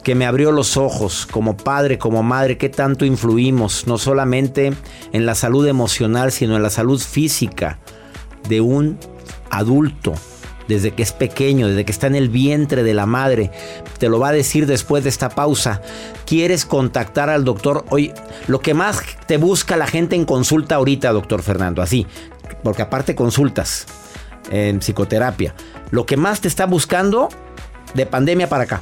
que 0.04 0.16
me 0.16 0.26
abrió 0.26 0.52
los 0.52 0.78
ojos 0.78 1.28
como 1.30 1.56
padre, 1.56 2.00
como 2.00 2.24
madre, 2.24 2.58
qué 2.58 2.70
tanto 2.70 3.06
influimos, 3.06 3.86
no 3.86 3.98
solamente 3.98 4.74
en 5.14 5.26
la 5.26 5.36
salud 5.36 5.68
emocional, 5.68 6.32
sino 6.32 6.56
en 6.56 6.64
la 6.64 6.72
salud 6.72 7.00
física 7.00 7.78
de 8.48 8.62
un 8.62 8.98
adulto 9.52 10.14
desde 10.70 10.92
que 10.92 11.02
es 11.02 11.12
pequeño, 11.12 11.68
desde 11.68 11.84
que 11.84 11.92
está 11.92 12.08
en 12.08 12.16
el 12.16 12.30
vientre 12.30 12.84
de 12.84 12.94
la 12.94 13.08
madre. 13.08 13.52
Te 13.98 14.08
lo 14.08 14.20
va 14.20 14.30
a 14.30 14.32
decir 14.32 14.68
después 14.68 15.04
de 15.04 15.10
esta 15.10 15.30
pausa. 15.30 15.82
¿Quieres 16.26 16.64
contactar 16.64 17.30
al 17.30 17.44
doctor? 17.44 17.86
Hoy, 17.90 18.14
lo 18.48 18.62
que 18.62 18.76
más 18.76 19.02
te 19.26 19.38
busca 19.38 19.76
la 19.76 19.88
gente 19.88 20.16
en 20.16 20.26
consulta 20.26 20.76
ahorita, 20.76 21.12
doctor 21.12 21.42
Fernando, 21.42 21.82
así, 21.82 22.06
porque 22.64 22.84
aparte 22.84 23.16
consultas 23.16 23.88
en 24.52 24.80
psicoterapia. 24.80 25.56
Lo 25.90 26.06
que 26.06 26.18
más 26.18 26.40
te 26.40 26.48
está 26.48 26.68
buscando 26.68 27.30
de 27.96 28.06
pandemia 28.06 28.48
para 28.48 28.66
acá. 28.66 28.82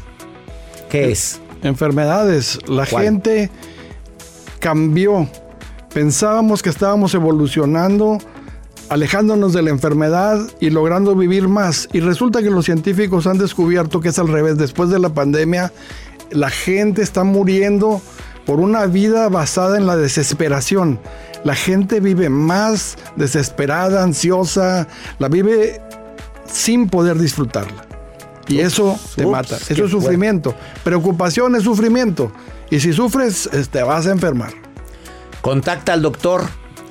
¿Qué 0.89 1.09
es? 1.09 1.39
Enfermedades. 1.63 2.59
La 2.67 2.85
gente 2.85 3.49
cambió. 4.59 5.29
Pensábamos 5.93 6.61
que 6.61 6.69
estábamos 6.69 7.13
evolucionando 7.13 8.17
alejándonos 8.89 9.53
de 9.53 9.61
la 9.61 9.69
enfermedad 9.69 10.39
y 10.59 10.69
logrando 10.69 11.15
vivir 11.15 11.47
más. 11.47 11.89
Y 11.93 11.99
resulta 11.99 12.41
que 12.41 12.49
los 12.49 12.65
científicos 12.65 13.27
han 13.27 13.37
descubierto 13.37 14.01
que 14.01 14.09
es 14.09 14.19
al 14.19 14.27
revés. 14.27 14.57
Después 14.57 14.89
de 14.89 14.99
la 14.99 15.09
pandemia, 15.09 15.71
la 16.31 16.49
gente 16.49 17.01
está 17.01 17.23
muriendo 17.23 18.01
por 18.45 18.59
una 18.59 18.85
vida 18.85 19.29
basada 19.29 19.77
en 19.77 19.87
la 19.87 19.97
desesperación. 19.97 20.99
La 21.43 21.55
gente 21.55 21.99
vive 21.99 22.29
más 22.29 22.97
desesperada, 23.15 24.03
ansiosa, 24.03 24.87
la 25.19 25.27
vive 25.27 25.81
sin 26.51 26.89
poder 26.89 27.17
disfrutarla. 27.17 27.85
Y 28.47 28.59
eso 28.59 28.97
te 29.15 29.25
mata. 29.25 29.57
Eso 29.57 29.85
es 29.85 29.91
sufrimiento. 29.91 30.55
Preocupación 30.83 31.55
es 31.55 31.63
sufrimiento. 31.63 32.31
Y 32.69 32.79
si 32.79 32.93
sufres, 32.93 33.49
te 33.69 33.83
vas 33.83 34.07
a 34.07 34.11
enfermar. 34.11 34.53
Contacta 35.41 35.93
al 35.93 36.01
doctor 36.01 36.43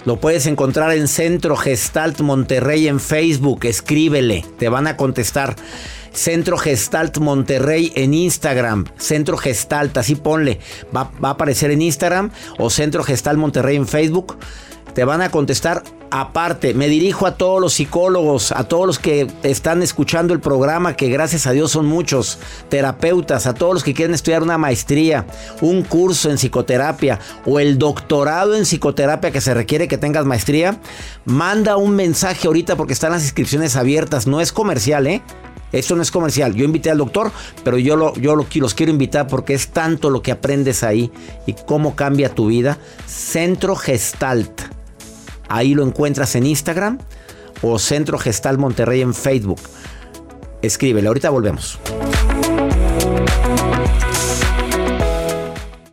lo 0.07 0.21
puedes 0.21 0.47
encontrar 0.47 0.93
en 0.93 1.09
Centro 1.09 1.57
Gestalt 1.57 2.21
Monterrey 2.21 2.87
en 2.87 3.01
Facebook. 3.01 3.65
Escríbele, 3.65 4.45
te 4.57 4.69
van 4.69 4.87
a 4.87 4.97
contestar. 4.97 5.57
Centro 6.13 6.57
Gestalt 6.57 7.19
Monterrey 7.19 7.93
en 7.97 8.15
Instagram. 8.15 8.87
Centro 8.97 9.37
Gestalt, 9.37 9.97
así 9.99 10.15
ponle. 10.15 10.61
Va, 10.97 11.11
va, 11.23 11.31
a 11.31 11.33
aparecer 11.33 11.73
en 11.73 11.83
Instagram 11.83 12.31
o 12.59 12.71
Centro 12.71 13.03
Gestalt 13.03 13.39
Monterrey 13.39 13.77
en 13.77 13.89
Facebook. 13.89 14.39
Te 14.97 15.05
van 15.05 15.21
a 15.21 15.29
contestar 15.29 15.83
aparte. 16.11 16.73
Me 16.73 16.89
dirijo 16.89 17.27
a 17.27 17.37
todos 17.37 17.61
los 17.61 17.75
psicólogos, 17.75 18.51
a 18.51 18.65
todos 18.65 18.87
los 18.87 18.99
que 18.99 19.27
están 19.43 19.83
escuchando 19.83 20.33
el 20.33 20.41
programa, 20.41 20.97
que 20.97 21.11
gracias 21.11 21.47
a 21.47 21.51
Dios 21.51 21.71
son 21.71 21.85
muchos, 21.85 22.39
terapeutas, 22.71 23.47
a 23.47 23.53
todos 23.53 23.75
los 23.75 23.85
que 23.85 23.93
quieren 23.93 24.15
estudiar 24.15 24.43
una 24.43 24.57
maestría, 24.57 25.27
un 25.61 25.83
curso 25.83 26.31
en 26.31 26.39
psicoterapia 26.39 27.21
o 27.45 27.61
el 27.61 27.77
doctorado 27.77 28.57
en 28.57 28.63
psicoterapia 28.63 29.33
que 29.33 29.43
se 29.43 29.53
requiere 29.53 29.87
que 29.87 29.99
tengas 29.99 30.25
maestría. 30.25 30.81
Manda 31.27 31.77
un 31.77 31.95
mensaje 31.95 32.47
ahorita 32.47 32.75
porque 32.77 32.95
están 32.95 33.13
las 33.13 33.23
inscripciones 33.23 33.77
abiertas. 33.77 34.27
No 34.27 34.41
es 34.41 34.51
comercial, 34.51 35.07
¿eh? 35.07 35.21
Esto 35.73 35.95
no 35.95 36.01
es 36.01 36.11
comercial. 36.11 36.55
Yo 36.55 36.65
invité 36.65 36.91
al 36.91 36.97
doctor, 36.97 37.33
pero 37.65 37.77
yo, 37.77 37.97
lo, 37.97 38.15
yo 38.15 38.35
lo, 38.35 38.47
los 38.51 38.73
quiero 38.73 38.93
invitar 38.93 39.27
porque 39.27 39.53
es 39.53 39.69
tanto 39.69 40.09
lo 40.09 40.23
que 40.23 40.33
aprendes 40.33 40.83
ahí 40.83 41.13
y 41.45 41.53
cómo 41.53 41.95
cambia 41.95 42.35
tu 42.35 42.47
vida. 42.47 42.79
Centro 43.07 43.77
Gestalt. 43.77 44.76
Ahí 45.49 45.75
lo 45.75 45.85
encuentras 45.85 46.35
en 46.35 46.47
Instagram 46.47 46.99
o 47.63 47.79
Centro 47.79 48.19
Gestal 48.19 48.59
Monterrey 48.59 49.03
en 49.03 49.15
Facebook. 49.15 49.61
Escríbele, 50.63 51.09
ahorita 51.09 51.31
volvemos. 51.31 51.79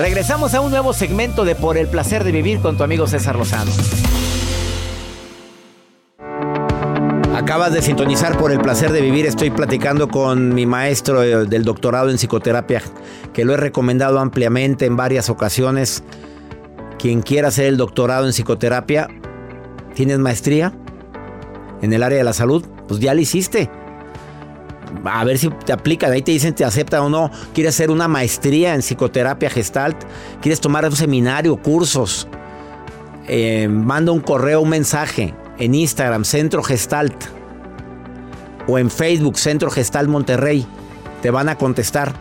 Regresamos 0.00 0.54
a 0.54 0.62
un 0.62 0.70
nuevo 0.70 0.94
segmento 0.94 1.44
de 1.44 1.54
Por 1.54 1.76
el 1.76 1.86
placer 1.86 2.24
de 2.24 2.32
vivir 2.32 2.60
con 2.60 2.78
tu 2.78 2.82
amigo 2.82 3.06
César 3.06 3.36
Lozano. 3.36 3.70
Acabas 7.36 7.74
de 7.74 7.82
sintonizar 7.82 8.38
por 8.38 8.50
el 8.50 8.62
placer 8.62 8.92
de 8.92 9.02
vivir. 9.02 9.26
Estoy 9.26 9.50
platicando 9.50 10.08
con 10.08 10.54
mi 10.54 10.64
maestro 10.64 11.22
eh, 11.22 11.44
del 11.44 11.64
doctorado 11.64 12.08
en 12.08 12.16
psicoterapia, 12.16 12.80
que 13.34 13.44
lo 13.44 13.52
he 13.52 13.58
recomendado 13.58 14.20
ampliamente 14.20 14.86
en 14.86 14.96
varias 14.96 15.28
ocasiones. 15.28 16.02
Quien 16.98 17.20
quiera 17.20 17.48
hacer 17.48 17.66
el 17.66 17.76
doctorado 17.76 18.24
en 18.24 18.32
psicoterapia, 18.32 19.06
¿tienes 19.94 20.18
maestría 20.18 20.72
en 21.82 21.92
el 21.92 22.02
área 22.02 22.16
de 22.16 22.24
la 22.24 22.32
salud? 22.32 22.64
Pues 22.88 23.00
ya 23.00 23.12
lo 23.12 23.20
hiciste 23.20 23.68
a 25.04 25.24
ver 25.24 25.38
si 25.38 25.48
te 25.48 25.72
aplican, 25.72 26.12
ahí 26.12 26.22
te 26.22 26.32
dicen 26.32 26.54
te 26.54 26.64
aceptan 26.64 27.02
o 27.02 27.10
no. 27.10 27.30
¿Quieres 27.54 27.74
hacer 27.74 27.90
una 27.90 28.08
maestría 28.08 28.74
en 28.74 28.82
psicoterapia 28.82 29.50
gestalt? 29.50 29.96
¿Quieres 30.40 30.60
tomar 30.60 30.84
un 30.84 30.96
seminario, 30.96 31.56
cursos? 31.56 32.28
Eh, 33.26 33.68
manda 33.68 34.12
un 34.12 34.20
correo, 34.20 34.60
un 34.60 34.70
mensaje 34.70 35.34
en 35.58 35.74
Instagram, 35.74 36.24
Centro 36.24 36.62
Gestalt. 36.62 37.14
O 38.66 38.78
en 38.78 38.90
Facebook, 38.90 39.38
Centro 39.38 39.70
Gestalt 39.70 40.08
Monterrey. 40.08 40.66
Te 41.22 41.30
van 41.30 41.48
a 41.48 41.56
contestar. 41.56 42.12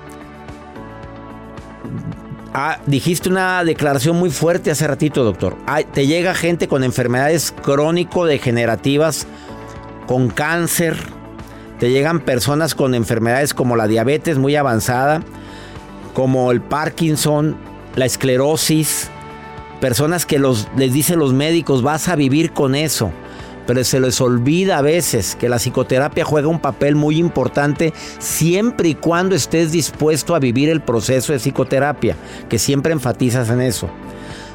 Ah, 2.54 2.80
dijiste 2.86 3.30
una 3.30 3.64
declaración 3.64 4.18
muy 4.18 4.32
fuerte 4.32 4.72
hace 4.72 4.88
ratito, 4.88 5.24
doctor. 5.24 5.56
te 5.94 6.08
llega 6.08 6.34
gente 6.34 6.68
con 6.68 6.84
enfermedades 6.84 7.54
crónico-degenerativas, 7.64 9.28
con 10.08 10.30
cáncer 10.30 10.98
te 11.80 11.90
llegan 11.92 12.20
personas 12.20 12.76
con 12.76 12.94
enfermedades 12.94 13.54
como 13.54 13.76
la 13.76 13.88
diabetes 13.88 14.38
muy 14.38 14.56
avanzada, 14.56 15.22
como 16.14 16.52
el 16.52 16.62
Parkinson, 16.62 17.56
la 17.96 18.06
esclerosis, 18.06 19.10
personas 19.80 20.26
que 20.26 20.40
los, 20.40 20.68
les 20.76 20.94
dicen 20.94 21.20
los 21.20 21.34
médicos, 21.34 21.82
vas 21.82 22.10
a 22.10 22.16
vivir 22.16 22.52
con 22.52 22.76
eso. 22.76 23.12
Pero 23.66 23.84
se 23.84 24.00
les 24.00 24.20
olvida 24.20 24.80
a 24.80 24.82
veces 24.82 25.36
que 25.36 25.48
la 25.48 25.58
psicoterapia 25.58 26.26
juega 26.26 26.48
un 26.48 26.60
papel 26.60 26.96
muy 26.96 27.18
importante 27.18 27.94
siempre 28.18 28.90
y 28.90 28.96
cuando 28.96 29.36
estés 29.36 29.72
dispuesto 29.72 30.34
a 30.34 30.40
vivir 30.40 30.70
el 30.70 30.82
proceso 30.82 31.34
de 31.34 31.40
psicoterapia, 31.40 32.18
que 32.50 32.58
siempre 32.58 32.94
enfatizas 32.94 33.50
en 33.50 33.62
eso 33.62 33.90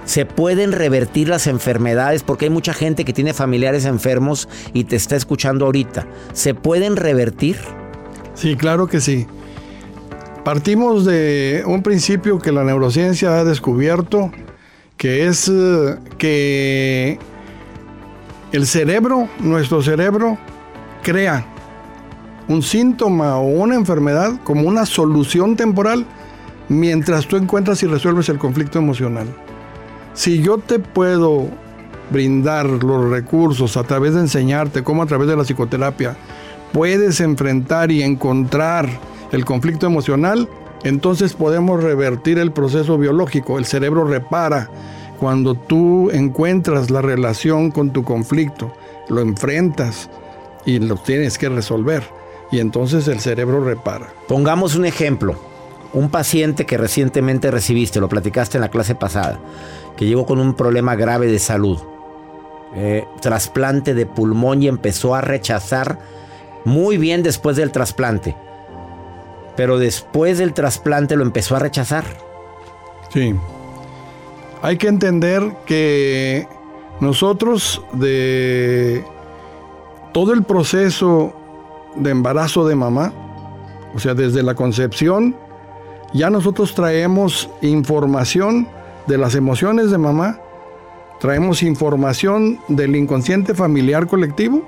se 0.04 0.26
pueden 0.26 0.72
revertir 0.72 1.28
las 1.28 1.46
enfermedades 1.46 2.22
porque 2.22 2.46
hay 2.46 2.50
mucha 2.50 2.74
gente 2.74 3.04
que 3.04 3.12
tiene 3.12 3.32
familiares 3.32 3.84
enfermos 3.84 4.48
y 4.72 4.84
te 4.84 4.96
está 4.96 5.16
escuchando 5.16 5.66
ahorita. 5.66 6.06
¿Se 6.32 6.54
pueden 6.54 6.96
revertir? 6.96 7.56
Sí, 8.34 8.56
claro 8.56 8.86
que 8.86 9.00
sí. 9.00 9.26
Partimos 10.44 11.06
de 11.06 11.62
un 11.66 11.82
principio 11.82 12.38
que 12.38 12.52
la 12.52 12.64
neurociencia 12.64 13.38
ha 13.38 13.44
descubierto, 13.44 14.30
que 14.98 15.26
es 15.26 15.50
eh, 15.52 15.96
que 16.18 17.18
El 18.52 18.66
cerebro, 18.66 19.28
nuestro 19.40 19.82
cerebro, 19.82 20.38
crea 21.02 21.46
un 22.46 22.62
síntoma 22.62 23.38
o 23.38 23.46
una 23.46 23.74
enfermedad 23.74 24.38
como 24.44 24.68
una 24.68 24.84
solución 24.84 25.56
temporal 25.56 26.04
mientras 26.68 27.26
tú 27.26 27.36
encuentras 27.36 27.82
y 27.82 27.86
resuelves 27.86 28.28
el 28.28 28.38
conflicto 28.38 28.78
emocional. 28.78 29.43
Si 30.14 30.40
yo 30.40 30.58
te 30.58 30.78
puedo 30.78 31.48
brindar 32.10 32.66
los 32.66 33.10
recursos 33.10 33.76
a 33.76 33.82
través 33.82 34.14
de 34.14 34.20
enseñarte 34.20 34.84
cómo 34.84 35.02
a 35.02 35.06
través 35.06 35.28
de 35.28 35.36
la 35.36 35.42
psicoterapia 35.42 36.16
puedes 36.72 37.20
enfrentar 37.20 37.90
y 37.90 38.02
encontrar 38.02 38.88
el 39.32 39.44
conflicto 39.44 39.86
emocional, 39.86 40.48
entonces 40.84 41.32
podemos 41.34 41.82
revertir 41.82 42.38
el 42.38 42.52
proceso 42.52 42.98
biológico. 42.98 43.58
El 43.58 43.64
cerebro 43.64 44.04
repara 44.04 44.70
cuando 45.18 45.54
tú 45.54 46.10
encuentras 46.10 46.90
la 46.90 47.00
relación 47.00 47.70
con 47.70 47.92
tu 47.92 48.04
conflicto, 48.04 48.72
lo 49.08 49.20
enfrentas 49.20 50.10
y 50.66 50.78
lo 50.78 50.96
tienes 50.96 51.38
que 51.38 51.48
resolver. 51.48 52.04
Y 52.52 52.60
entonces 52.60 53.08
el 53.08 53.20
cerebro 53.20 53.64
repara. 53.64 54.12
Pongamos 54.28 54.76
un 54.76 54.84
ejemplo. 54.84 55.34
Un 55.94 56.10
paciente 56.10 56.66
que 56.66 56.76
recientemente 56.76 57.52
recibiste, 57.52 58.00
lo 58.00 58.08
platicaste 58.08 58.58
en 58.58 58.62
la 58.62 58.68
clase 58.68 58.96
pasada, 58.96 59.38
que 59.96 60.06
llegó 60.06 60.26
con 60.26 60.38
un 60.38 60.54
problema 60.54 60.96
grave 60.96 61.26
de 61.26 61.38
salud. 61.38 61.78
Eh, 62.76 63.06
trasplante 63.20 63.94
de 63.94 64.04
pulmón 64.04 64.62
y 64.62 64.68
empezó 64.68 65.14
a 65.14 65.20
rechazar 65.20 65.98
muy 66.64 66.96
bien 66.96 67.22
después 67.22 67.56
del 67.56 67.70
trasplante. 67.70 68.36
Pero 69.56 69.78
después 69.78 70.38
del 70.38 70.54
trasplante 70.54 71.14
lo 71.16 71.22
empezó 71.22 71.54
a 71.54 71.60
rechazar. 71.60 72.04
Sí. 73.12 73.34
Hay 74.62 74.76
que 74.78 74.88
entender 74.88 75.54
que 75.66 76.48
nosotros 77.00 77.82
de 77.92 79.04
todo 80.12 80.32
el 80.32 80.42
proceso 80.42 81.32
de 81.94 82.10
embarazo 82.10 82.66
de 82.66 82.74
mamá, 82.74 83.12
o 83.94 83.98
sea, 83.98 84.14
desde 84.14 84.42
la 84.42 84.54
concepción, 84.54 85.36
ya 86.12 86.30
nosotros 86.30 86.74
traemos 86.74 87.48
información 87.62 88.68
de 89.06 89.18
las 89.18 89.34
emociones 89.34 89.90
de 89.90 89.98
mamá, 89.98 90.40
traemos 91.20 91.62
información 91.62 92.60
del 92.68 92.96
inconsciente 92.96 93.54
familiar 93.54 94.06
colectivo 94.06 94.62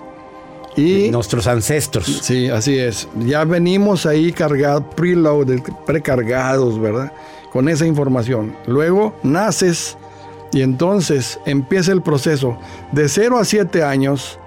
y 0.77 1.11
nuestros 1.11 1.47
ancestros. 1.47 2.21
Sí, 2.23 2.49
así 2.49 2.79
es. 2.79 3.09
Ya 3.21 3.45
venimos 3.45 4.07
ahí 4.07 4.33
cargados, 4.33 4.85
preloaded, 4.95 5.61
precargados, 5.87 6.79
¿verdad? 6.79 7.13
Con 7.53 7.69
esa 7.69 7.87
información. 7.87 8.55
Luego 8.67 9.15
naces 9.23 9.97
y 10.53 10.63
entonces 10.63 11.41
empieza 11.47 11.93
el 11.93 12.03
proceso. 12.03 12.59
De 12.93 13.09
0 13.09 13.39
a 13.39 13.45
7 13.45 13.83
años, 13.83 14.39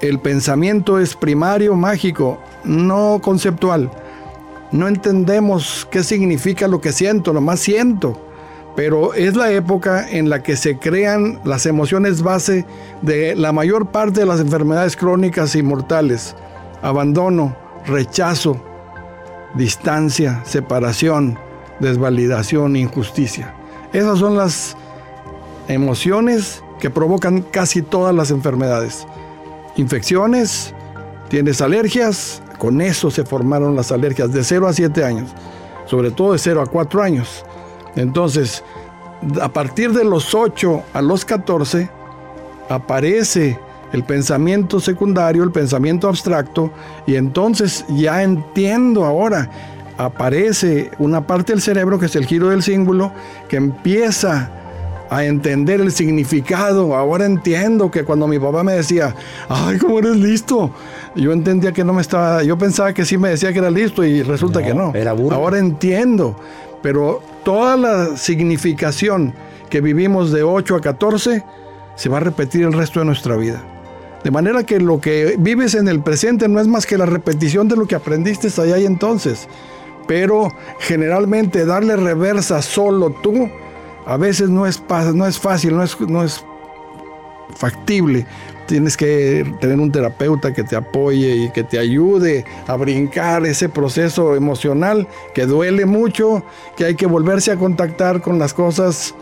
el 0.00 0.18
pensamiento 0.18 0.98
es 0.98 1.14
primario, 1.14 1.74
mágico, 1.76 2.40
no 2.64 3.20
conceptual. 3.22 3.90
No 4.72 4.88
entendemos 4.88 5.86
qué 5.90 6.02
significa 6.02 6.66
lo 6.66 6.80
que 6.80 6.92
siento, 6.92 7.32
nomás 7.32 7.60
siento. 7.60 8.31
Pero 8.74 9.12
es 9.14 9.36
la 9.36 9.52
época 9.52 10.08
en 10.08 10.30
la 10.30 10.42
que 10.42 10.56
se 10.56 10.78
crean 10.78 11.40
las 11.44 11.66
emociones 11.66 12.22
base 12.22 12.64
de 13.02 13.36
la 13.36 13.52
mayor 13.52 13.86
parte 13.86 14.20
de 14.20 14.26
las 14.26 14.40
enfermedades 14.40 14.96
crónicas 14.96 15.54
y 15.54 15.62
mortales. 15.62 16.34
Abandono, 16.80 17.54
rechazo, 17.86 18.62
distancia, 19.54 20.40
separación, 20.44 21.38
desvalidación, 21.80 22.76
injusticia. 22.76 23.54
Esas 23.92 24.18
son 24.18 24.36
las 24.36 24.76
emociones 25.68 26.62
que 26.80 26.90
provocan 26.90 27.42
casi 27.42 27.82
todas 27.82 28.14
las 28.14 28.30
enfermedades 28.30 29.06
infecciones, 29.76 30.74
tienes 31.28 31.60
alergias, 31.60 32.42
con 32.58 32.80
eso 32.80 33.10
se 33.10 33.24
formaron 33.24 33.74
las 33.76 33.92
alergias 33.92 34.32
de 34.32 34.44
0 34.44 34.68
a 34.68 34.72
7 34.72 35.04
años, 35.04 35.30
sobre 35.86 36.10
todo 36.10 36.32
de 36.32 36.38
0 36.38 36.62
a 36.62 36.66
4 36.66 37.02
años. 37.02 37.44
Entonces, 37.96 38.64
a 39.40 39.52
partir 39.52 39.92
de 39.92 40.04
los 40.04 40.34
8 40.34 40.82
a 40.92 41.02
los 41.02 41.24
14, 41.24 41.88
aparece 42.68 43.58
el 43.92 44.04
pensamiento 44.04 44.80
secundario, 44.80 45.42
el 45.42 45.52
pensamiento 45.52 46.08
abstracto, 46.08 46.70
y 47.06 47.16
entonces 47.16 47.84
ya 47.90 48.22
entiendo 48.22 49.04
ahora, 49.04 49.50
aparece 49.98 50.90
una 50.98 51.26
parte 51.26 51.52
del 51.52 51.60
cerebro 51.60 51.98
que 51.98 52.06
es 52.06 52.16
el 52.16 52.26
giro 52.26 52.48
del 52.48 52.62
símbolo, 52.62 53.12
que 53.48 53.56
empieza 53.56 54.50
a 55.10 55.24
entender 55.24 55.82
el 55.82 55.92
significado. 55.92 56.96
Ahora 56.96 57.26
entiendo 57.26 57.90
que 57.90 58.02
cuando 58.02 58.26
mi 58.26 58.38
papá 58.38 58.64
me 58.64 58.72
decía, 58.72 59.14
ay, 59.50 59.76
¿cómo 59.76 59.98
eres 59.98 60.16
listo? 60.16 60.70
Yo 61.14 61.32
entendía 61.32 61.72
que 61.72 61.84
no 61.84 61.92
me 61.92 62.00
estaba, 62.00 62.42
yo 62.42 62.56
pensaba 62.56 62.94
que 62.94 63.04
sí 63.04 63.18
me 63.18 63.28
decía 63.28 63.52
que 63.52 63.58
era 63.58 63.70
listo 63.70 64.02
y 64.04 64.22
resulta 64.22 64.62
que 64.62 64.72
no. 64.72 64.94
Era 64.94 65.10
Ahora 65.10 65.58
entiendo, 65.58 66.34
pero 66.80 67.20
toda 67.44 67.76
la 67.76 68.16
significación 68.16 69.34
que 69.70 69.80
vivimos 69.80 70.32
de 70.32 70.42
8 70.42 70.76
a 70.76 70.80
14 70.80 71.44
se 71.96 72.08
va 72.08 72.18
a 72.18 72.20
repetir 72.20 72.62
el 72.62 72.72
resto 72.72 73.00
de 73.00 73.06
nuestra 73.06 73.36
vida. 73.36 73.62
De 74.24 74.30
manera 74.30 74.64
que 74.64 74.78
lo 74.78 75.00
que 75.00 75.36
vives 75.38 75.74
en 75.74 75.88
el 75.88 76.00
presente 76.00 76.48
no 76.48 76.60
es 76.60 76.68
más 76.68 76.86
que 76.86 76.96
la 76.96 77.06
repetición 77.06 77.68
de 77.68 77.76
lo 77.76 77.86
que 77.86 77.96
aprendiste 77.96 78.48
allá 78.60 78.78
y 78.78 78.86
entonces. 78.86 79.48
Pero 80.06 80.48
generalmente 80.80 81.64
darle 81.64 81.96
reversa 81.96 82.62
solo 82.62 83.10
tú 83.22 83.48
a 84.06 84.16
veces 84.16 84.50
no 84.50 84.66
es, 84.66 84.82
no 85.14 85.26
es 85.26 85.38
fácil, 85.38 85.76
no 85.76 85.82
es, 85.82 86.00
no 86.00 86.24
es 86.24 86.44
factible. 87.54 88.26
Tienes 88.72 88.96
que 88.96 89.44
tener 89.60 89.78
un 89.78 89.92
terapeuta 89.92 90.54
que 90.54 90.64
te 90.64 90.76
apoye 90.76 91.36
y 91.36 91.50
que 91.50 91.62
te 91.62 91.78
ayude 91.78 92.46
a 92.66 92.74
brincar 92.76 93.44
ese 93.44 93.68
proceso 93.68 94.34
emocional 94.34 95.06
que 95.34 95.44
duele 95.44 95.84
mucho, 95.84 96.42
que 96.74 96.86
hay 96.86 96.94
que 96.94 97.04
volverse 97.04 97.52
a 97.52 97.58
contactar 97.58 98.22
con 98.22 98.38
las 98.38 98.54
cosas 98.54 99.14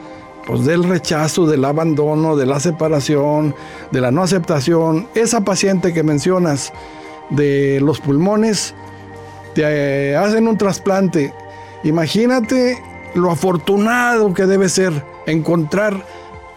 pues, 0.46 0.64
del 0.64 0.84
rechazo, 0.84 1.46
del 1.46 1.64
abandono, 1.64 2.36
de 2.36 2.46
la 2.46 2.60
separación, 2.60 3.56
de 3.90 4.00
la 4.00 4.12
no 4.12 4.22
aceptación. 4.22 5.08
Esa 5.16 5.40
paciente 5.40 5.92
que 5.92 6.04
mencionas 6.04 6.72
de 7.30 7.80
los 7.82 7.98
pulmones, 7.98 8.76
te 9.56 10.14
hacen 10.14 10.46
un 10.46 10.58
trasplante. 10.58 11.34
Imagínate 11.82 12.80
lo 13.16 13.32
afortunado 13.32 14.32
que 14.32 14.46
debe 14.46 14.68
ser 14.68 14.92
encontrar 15.26 16.06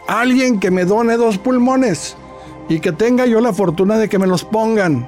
alguien 0.07 0.59
que 0.59 0.69
me 0.69 0.85
done 0.85 1.17
dos 1.17 1.39
pulmones 1.39 2.17
y 2.69 2.79
que 2.79 2.91
tenga 2.91 3.25
yo 3.25 3.41
la 3.41 3.53
fortuna 3.53 3.97
de 3.97 4.09
que 4.09 4.19
me 4.19 4.27
los 4.27 4.43
pongan 4.43 5.07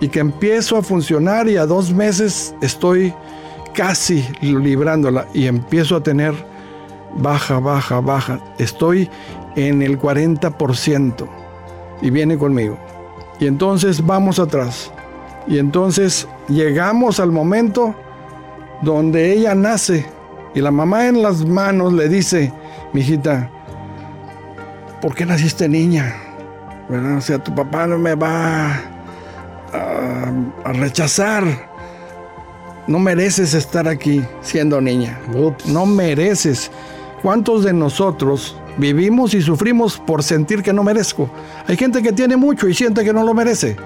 y 0.00 0.08
que 0.08 0.20
empiezo 0.20 0.76
a 0.76 0.82
funcionar 0.82 1.48
y 1.48 1.56
a 1.56 1.66
dos 1.66 1.92
meses 1.92 2.54
estoy 2.60 3.14
casi 3.74 4.26
librándola 4.40 5.26
y 5.32 5.46
empiezo 5.46 5.96
a 5.96 6.02
tener 6.02 6.34
baja, 7.16 7.58
baja, 7.58 8.00
baja. 8.00 8.40
Estoy 8.58 9.08
en 9.56 9.82
el 9.82 9.98
40% 9.98 11.28
y 12.02 12.10
viene 12.10 12.38
conmigo. 12.38 12.78
Y 13.40 13.46
entonces 13.46 14.04
vamos 14.04 14.38
atrás. 14.38 14.92
Y 15.46 15.58
entonces 15.58 16.28
llegamos 16.48 17.20
al 17.20 17.30
momento 17.30 17.94
donde 18.82 19.32
ella 19.32 19.54
nace 19.54 20.06
y 20.54 20.60
la 20.60 20.70
mamá 20.70 21.08
en 21.08 21.22
las 21.22 21.44
manos 21.44 21.92
le 21.92 22.08
dice, 22.08 22.52
mi 22.92 23.00
hijita, 23.00 23.50
¿por 25.02 25.14
qué 25.14 25.26
naciste 25.26 25.68
niña? 25.68 26.23
O 26.88 27.20
sea, 27.20 27.38
tu 27.38 27.54
papá 27.54 27.86
no 27.86 27.98
me 27.98 28.14
va 28.14 28.80
a, 29.72 30.72
rechazar. 30.72 31.44
No 32.86 32.98
mereces 32.98 33.54
estar 33.54 33.88
aquí 33.88 34.22
siendo 34.42 34.80
niña. 34.80 35.18
No 35.66 35.86
mereces. 35.86 36.70
¿Cuántos 37.22 37.64
de 37.64 37.72
nosotros 37.72 38.56
vivimos 38.76 39.32
y 39.32 39.40
sufrimos 39.40 39.98
por 39.98 40.22
sentir 40.22 40.62
que 40.62 40.74
no 40.74 40.82
merezco? 40.82 41.30
Hay 41.66 41.76
gente 41.76 42.02
que 42.02 42.12
tiene 42.12 42.36
mucho 42.36 42.68
y 42.68 42.74
siente 42.74 43.02
que 43.02 43.14
no 43.14 43.24
lo 43.24 43.32
merece. 43.32 43.76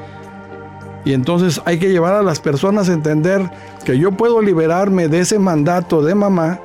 Y 1.04 1.12
entonces 1.12 1.62
hay 1.64 1.78
que 1.78 1.90
llevar 1.90 2.14
a 2.14 2.22
las 2.22 2.40
personas 2.40 2.88
a 2.88 2.92
entender 2.92 3.48
que 3.84 3.96
yo 3.96 4.10
puedo 4.10 4.42
liberarme 4.42 5.06
de 5.06 5.20
ese 5.20 5.38
mandato 5.38 6.02
de 6.02 6.16
mamá 6.16 6.58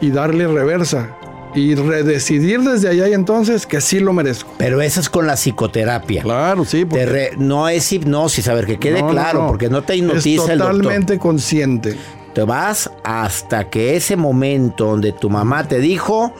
y 0.00 0.10
darle 0.10 0.46
reversa 0.46 1.17
y 1.58 1.74
redecidir 1.74 2.60
desde 2.60 2.88
allá 2.88 3.08
y 3.08 3.12
entonces 3.12 3.66
que 3.66 3.80
sí 3.80 4.00
lo 4.00 4.12
merezco. 4.12 4.50
Pero 4.58 4.80
eso 4.80 5.00
es 5.00 5.08
con 5.08 5.26
la 5.26 5.34
psicoterapia. 5.34 6.22
Claro, 6.22 6.64
sí. 6.64 6.86
no 7.38 7.68
es 7.68 7.92
hipnosis, 7.92 8.48
a 8.48 8.54
ver, 8.54 8.66
que 8.66 8.78
quede 8.78 9.04
claro, 9.06 9.46
porque 9.48 9.68
no 9.68 9.82
te 9.82 9.96
hipnotiza 9.96 10.52
es 10.52 10.58
totalmente 10.58 11.18
consciente. 11.18 11.96
Te 12.34 12.42
vas 12.42 12.90
hasta 13.02 13.68
que 13.68 13.96
ese 13.96 14.16
momento 14.16 14.86
donde 14.86 15.12
tu 15.12 15.28
mamá 15.28 15.66
te 15.66 15.80
dijo 15.80 16.32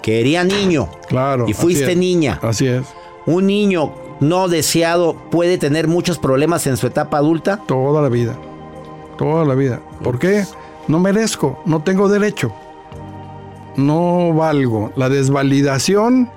que 0.00 0.12
quería 0.12 0.44
niño. 0.44 0.88
Claro. 1.08 1.46
Y 1.48 1.52
fuiste 1.52 1.94
niña. 1.94 2.38
Así 2.42 2.66
es. 2.66 2.86
Un 3.26 3.46
niño 3.46 3.92
no 4.20 4.48
deseado 4.48 5.14
puede 5.30 5.58
tener 5.58 5.86
muchos 5.86 6.18
problemas 6.18 6.66
en 6.66 6.76
su 6.76 6.86
etapa 6.86 7.18
adulta? 7.18 7.60
Toda 7.66 8.00
la 8.02 8.08
vida. 8.08 8.36
Toda 9.16 9.44
la 9.44 9.54
vida. 9.54 9.80
¿Por 10.02 10.18
qué? 10.18 10.44
No 10.86 10.98
merezco, 10.98 11.60
no 11.66 11.82
tengo 11.82 12.08
derecho. 12.08 12.52
No 13.78 14.34
valgo. 14.34 14.92
La 14.96 15.08
desvalidación 15.08 16.28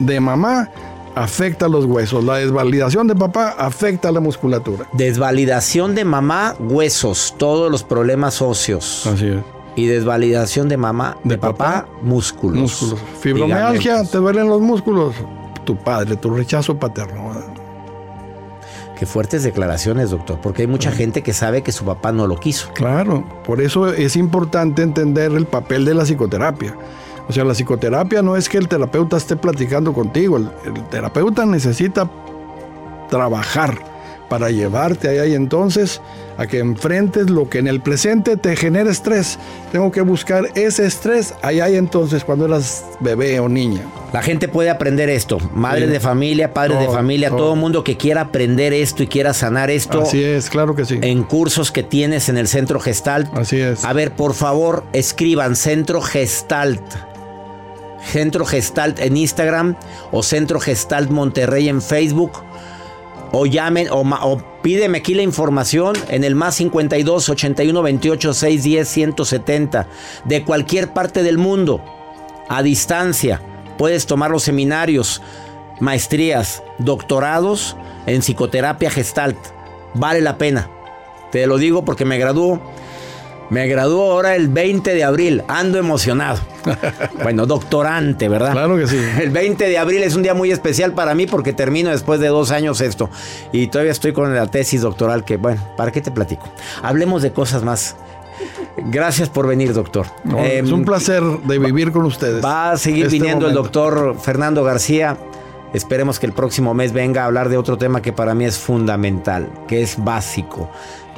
de 0.00 0.18
mamá 0.18 0.68
afecta 1.14 1.66
a 1.66 1.68
los 1.68 1.84
huesos. 1.84 2.24
La 2.24 2.36
desvalidación 2.36 3.06
de 3.06 3.14
papá 3.14 3.54
afecta 3.56 4.08
a 4.08 4.12
la 4.12 4.18
musculatura. 4.18 4.86
Desvalidación 4.92 5.94
de 5.94 6.04
mamá, 6.04 6.56
huesos, 6.58 7.34
todos 7.38 7.70
los 7.70 7.84
problemas 7.84 8.42
óseos. 8.42 9.06
Así 9.06 9.28
es. 9.28 9.38
Y 9.76 9.86
desvalidación 9.86 10.68
de 10.68 10.76
mamá, 10.76 11.16
de, 11.24 11.38
papá, 11.38 11.86
músculos. 12.02 12.58
Músculos. 12.58 13.00
Fibromialgia, 13.20 14.04
te 14.04 14.18
duelen 14.18 14.48
los 14.48 14.60
músculos. 14.60 15.14
Tu 15.64 15.76
padre, 15.76 16.16
tu 16.16 16.30
rechazo 16.30 16.76
paterno. 16.76 17.21
Qué 19.02 19.06
fuertes 19.06 19.42
declaraciones, 19.42 20.10
doctor, 20.10 20.38
porque 20.40 20.62
hay 20.62 20.68
mucha 20.68 20.92
gente 20.92 21.22
que 21.22 21.32
sabe 21.32 21.62
que 21.62 21.72
su 21.72 21.84
papá 21.84 22.12
no 22.12 22.28
lo 22.28 22.38
quiso. 22.38 22.70
Claro, 22.72 23.24
por 23.44 23.60
eso 23.60 23.92
es 23.92 24.14
importante 24.14 24.80
entender 24.82 25.32
el 25.32 25.44
papel 25.44 25.84
de 25.84 25.92
la 25.92 26.04
psicoterapia. 26.04 26.76
O 27.28 27.32
sea, 27.32 27.42
la 27.42 27.52
psicoterapia 27.52 28.22
no 28.22 28.36
es 28.36 28.48
que 28.48 28.58
el 28.58 28.68
terapeuta 28.68 29.16
esté 29.16 29.34
platicando 29.34 29.92
contigo, 29.92 30.36
el, 30.36 30.52
el 30.64 30.88
terapeuta 30.88 31.44
necesita 31.44 32.08
trabajar 33.10 33.76
para 34.28 34.52
llevarte 34.52 35.08
allá 35.08 35.26
y 35.26 35.34
entonces 35.34 36.00
a 36.38 36.46
que 36.46 36.58
enfrentes 36.58 37.28
lo 37.30 37.48
que 37.48 37.58
en 37.58 37.66
el 37.68 37.80
presente 37.80 38.36
te 38.36 38.56
genera 38.56 38.90
estrés. 38.90 39.38
Tengo 39.70 39.90
que 39.92 40.00
buscar 40.00 40.48
ese 40.54 40.86
estrés 40.86 41.34
allá 41.42 41.68
y 41.70 41.76
entonces 41.76 42.24
cuando 42.24 42.46
eras 42.46 42.84
bebé 43.00 43.38
o 43.40 43.48
niña. 43.48 43.82
La 44.12 44.22
gente 44.22 44.48
puede 44.48 44.68
aprender 44.70 45.08
esto, 45.08 45.38
madres 45.54 45.86
Sí. 45.86 45.92
de 45.92 46.00
familia, 46.00 46.52
padres 46.52 46.78
de 46.80 46.88
familia, 46.88 47.28
todo. 47.30 47.38
todo 47.38 47.56
mundo 47.56 47.82
que 47.84 47.96
quiera 47.96 48.22
aprender 48.22 48.72
esto 48.72 49.02
y 49.02 49.06
quiera 49.06 49.32
sanar 49.34 49.70
esto. 49.70 50.02
Así 50.02 50.22
es, 50.22 50.50
claro 50.50 50.74
que 50.74 50.84
sí. 50.84 50.98
En 51.02 51.22
cursos 51.22 51.72
que 51.72 51.82
tienes 51.82 52.28
en 52.28 52.36
el 52.36 52.48
Centro 52.48 52.78
Gestalt. 52.80 53.32
Así 53.36 53.58
es. 53.60 53.84
A 53.84 53.92
ver, 53.92 54.12
por 54.12 54.34
favor, 54.34 54.84
escriban 54.92 55.56
Centro 55.56 56.00
Gestalt. 56.02 56.82
Centro 58.04 58.44
Gestalt 58.44 58.98
en 58.98 59.16
Instagram 59.16 59.76
o 60.10 60.22
Centro 60.22 60.58
Gestalt 60.60 61.08
Monterrey 61.10 61.68
en 61.68 61.80
Facebook. 61.80 62.32
O 63.32 63.46
llamen 63.46 63.88
o, 63.90 64.42
pídeme 64.62 64.98
aquí 64.98 65.14
la 65.14 65.22
información 65.22 65.96
en 66.08 66.22
el 66.22 66.34
más 66.34 66.56
52 66.56 67.30
81 67.30 67.82
28 67.82 68.34
610 68.34 68.88
170 68.88 69.88
de 70.24 70.44
cualquier 70.44 70.92
parte 70.92 71.22
del 71.22 71.38
mundo. 71.38 71.82
A 72.48 72.62
distancia. 72.62 73.40
Puedes 73.78 74.06
tomar 74.06 74.30
los 74.30 74.42
seminarios, 74.42 75.22
maestrías, 75.80 76.62
doctorados 76.78 77.76
en 78.06 78.20
psicoterapia 78.20 78.90
Gestalt. 78.90 79.38
Vale 79.94 80.20
la 80.20 80.36
pena. 80.36 80.70
Te 81.30 81.46
lo 81.46 81.56
digo 81.56 81.84
porque 81.84 82.04
me 82.04 82.18
graduó. 82.18 82.60
Me 83.52 83.66
graduó 83.66 84.12
ahora 84.12 84.34
el 84.34 84.48
20 84.48 84.94
de 84.94 85.04
abril. 85.04 85.42
Ando 85.46 85.78
emocionado. 85.78 86.40
Bueno, 87.22 87.44
doctorante, 87.46 88.28
¿verdad? 88.28 88.52
Claro 88.52 88.76
que 88.76 88.86
sí. 88.86 88.96
El 89.20 89.30
20 89.30 89.68
de 89.68 89.78
abril 89.78 90.02
es 90.02 90.16
un 90.16 90.22
día 90.22 90.32
muy 90.32 90.50
especial 90.50 90.92
para 90.92 91.14
mí 91.14 91.26
porque 91.26 91.52
termino 91.52 91.90
después 91.90 92.18
de 92.18 92.28
dos 92.28 92.50
años 92.50 92.80
esto. 92.80 93.10
Y 93.52 93.66
todavía 93.66 93.92
estoy 93.92 94.12
con 94.12 94.34
la 94.34 94.46
tesis 94.46 94.80
doctoral 94.80 95.24
que, 95.24 95.36
bueno, 95.36 95.60
¿para 95.76 95.92
qué 95.92 96.00
te 96.00 96.10
platico? 96.10 96.48
Hablemos 96.82 97.22
de 97.22 97.32
cosas 97.32 97.62
más. 97.62 97.94
Gracias 98.86 99.28
por 99.28 99.46
venir, 99.46 99.72
doctor. 99.74 100.06
No, 100.24 100.38
Em, 100.38 100.64
es 100.64 100.72
un 100.72 100.84
placer 100.84 101.22
de 101.22 101.58
vivir 101.58 101.92
con 101.92 102.06
ustedes. 102.06 102.42
Va 102.44 102.72
a 102.72 102.76
seguir 102.78 103.06
Este 103.06 103.18
viniendo 103.18 103.46
el 103.46 103.54
doctor 103.54 104.16
Fernando 104.18 104.64
García. 104.64 105.18
Esperemos 105.74 106.18
que 106.18 106.26
el 106.26 106.32
próximo 106.32 106.72
mes 106.74 106.92
venga 106.92 107.22
a 107.22 107.26
hablar 107.26 107.48
de 107.50 107.58
otro 107.58 107.76
tema 107.76 108.00
que 108.02 108.12
para 108.12 108.34
mí 108.34 108.44
es 108.46 108.58
fundamental, 108.58 109.48
que 109.68 109.82
es 109.82 110.02
básico. 110.02 110.70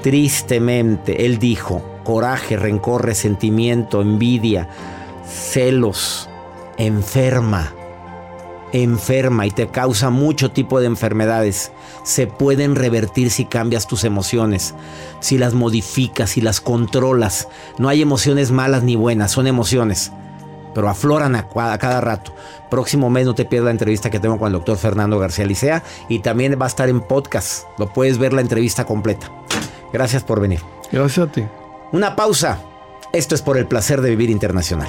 Tristemente, 0.02 1.24
él 1.24 1.38
dijo, 1.38 1.93
coraje, 2.04 2.56
rencor, 2.56 3.04
resentimiento, 3.04 4.02
envidia, 4.02 4.68
celos, 5.26 6.28
enferma, 6.76 7.72
enferma 8.72 9.46
y 9.46 9.50
te 9.50 9.68
causa 9.68 10.10
mucho 10.10 10.52
tipo 10.52 10.80
de 10.80 10.86
enfermedades. 10.86 11.72
Se 12.04 12.26
pueden 12.26 12.76
revertir 12.76 13.30
si 13.30 13.46
cambias 13.46 13.86
tus 13.86 14.04
emociones, 14.04 14.74
si 15.20 15.38
las 15.38 15.54
modificas, 15.54 16.30
si 16.30 16.40
las 16.40 16.60
controlas. 16.60 17.48
No 17.78 17.88
hay 17.88 18.02
emociones 18.02 18.50
malas 18.52 18.82
ni 18.82 18.94
buenas, 18.94 19.32
son 19.32 19.46
emociones 19.46 20.12
pero 20.74 20.88
afloran 20.88 21.36
a, 21.36 21.46
a 21.72 21.78
cada 21.78 22.00
rato. 22.00 22.34
Próximo 22.68 23.08
mes 23.08 23.26
no 23.26 23.34
te 23.34 23.44
pierdas 23.44 23.66
la 23.66 23.70
entrevista 23.70 24.10
que 24.10 24.18
tengo 24.18 24.38
con 24.38 24.48
el 24.48 24.52
doctor 24.54 24.76
Fernando 24.76 25.18
García 25.18 25.46
Licea 25.46 25.82
y 26.08 26.18
también 26.18 26.58
va 26.60 26.66
a 26.66 26.68
estar 26.68 26.88
en 26.88 27.00
podcast. 27.00 27.66
Lo 27.78 27.92
puedes 27.92 28.18
ver 28.18 28.32
la 28.32 28.40
entrevista 28.40 28.84
completa. 28.84 29.30
Gracias 29.92 30.24
por 30.24 30.40
venir. 30.40 30.60
Gracias 30.90 31.28
a 31.28 31.30
ti. 31.30 31.44
Una 31.94 32.16
pausa. 32.16 32.58
Esto 33.12 33.36
es 33.36 33.42
por 33.42 33.56
el 33.56 33.68
placer 33.68 34.00
de 34.00 34.10
vivir 34.10 34.28
internacional. 34.28 34.88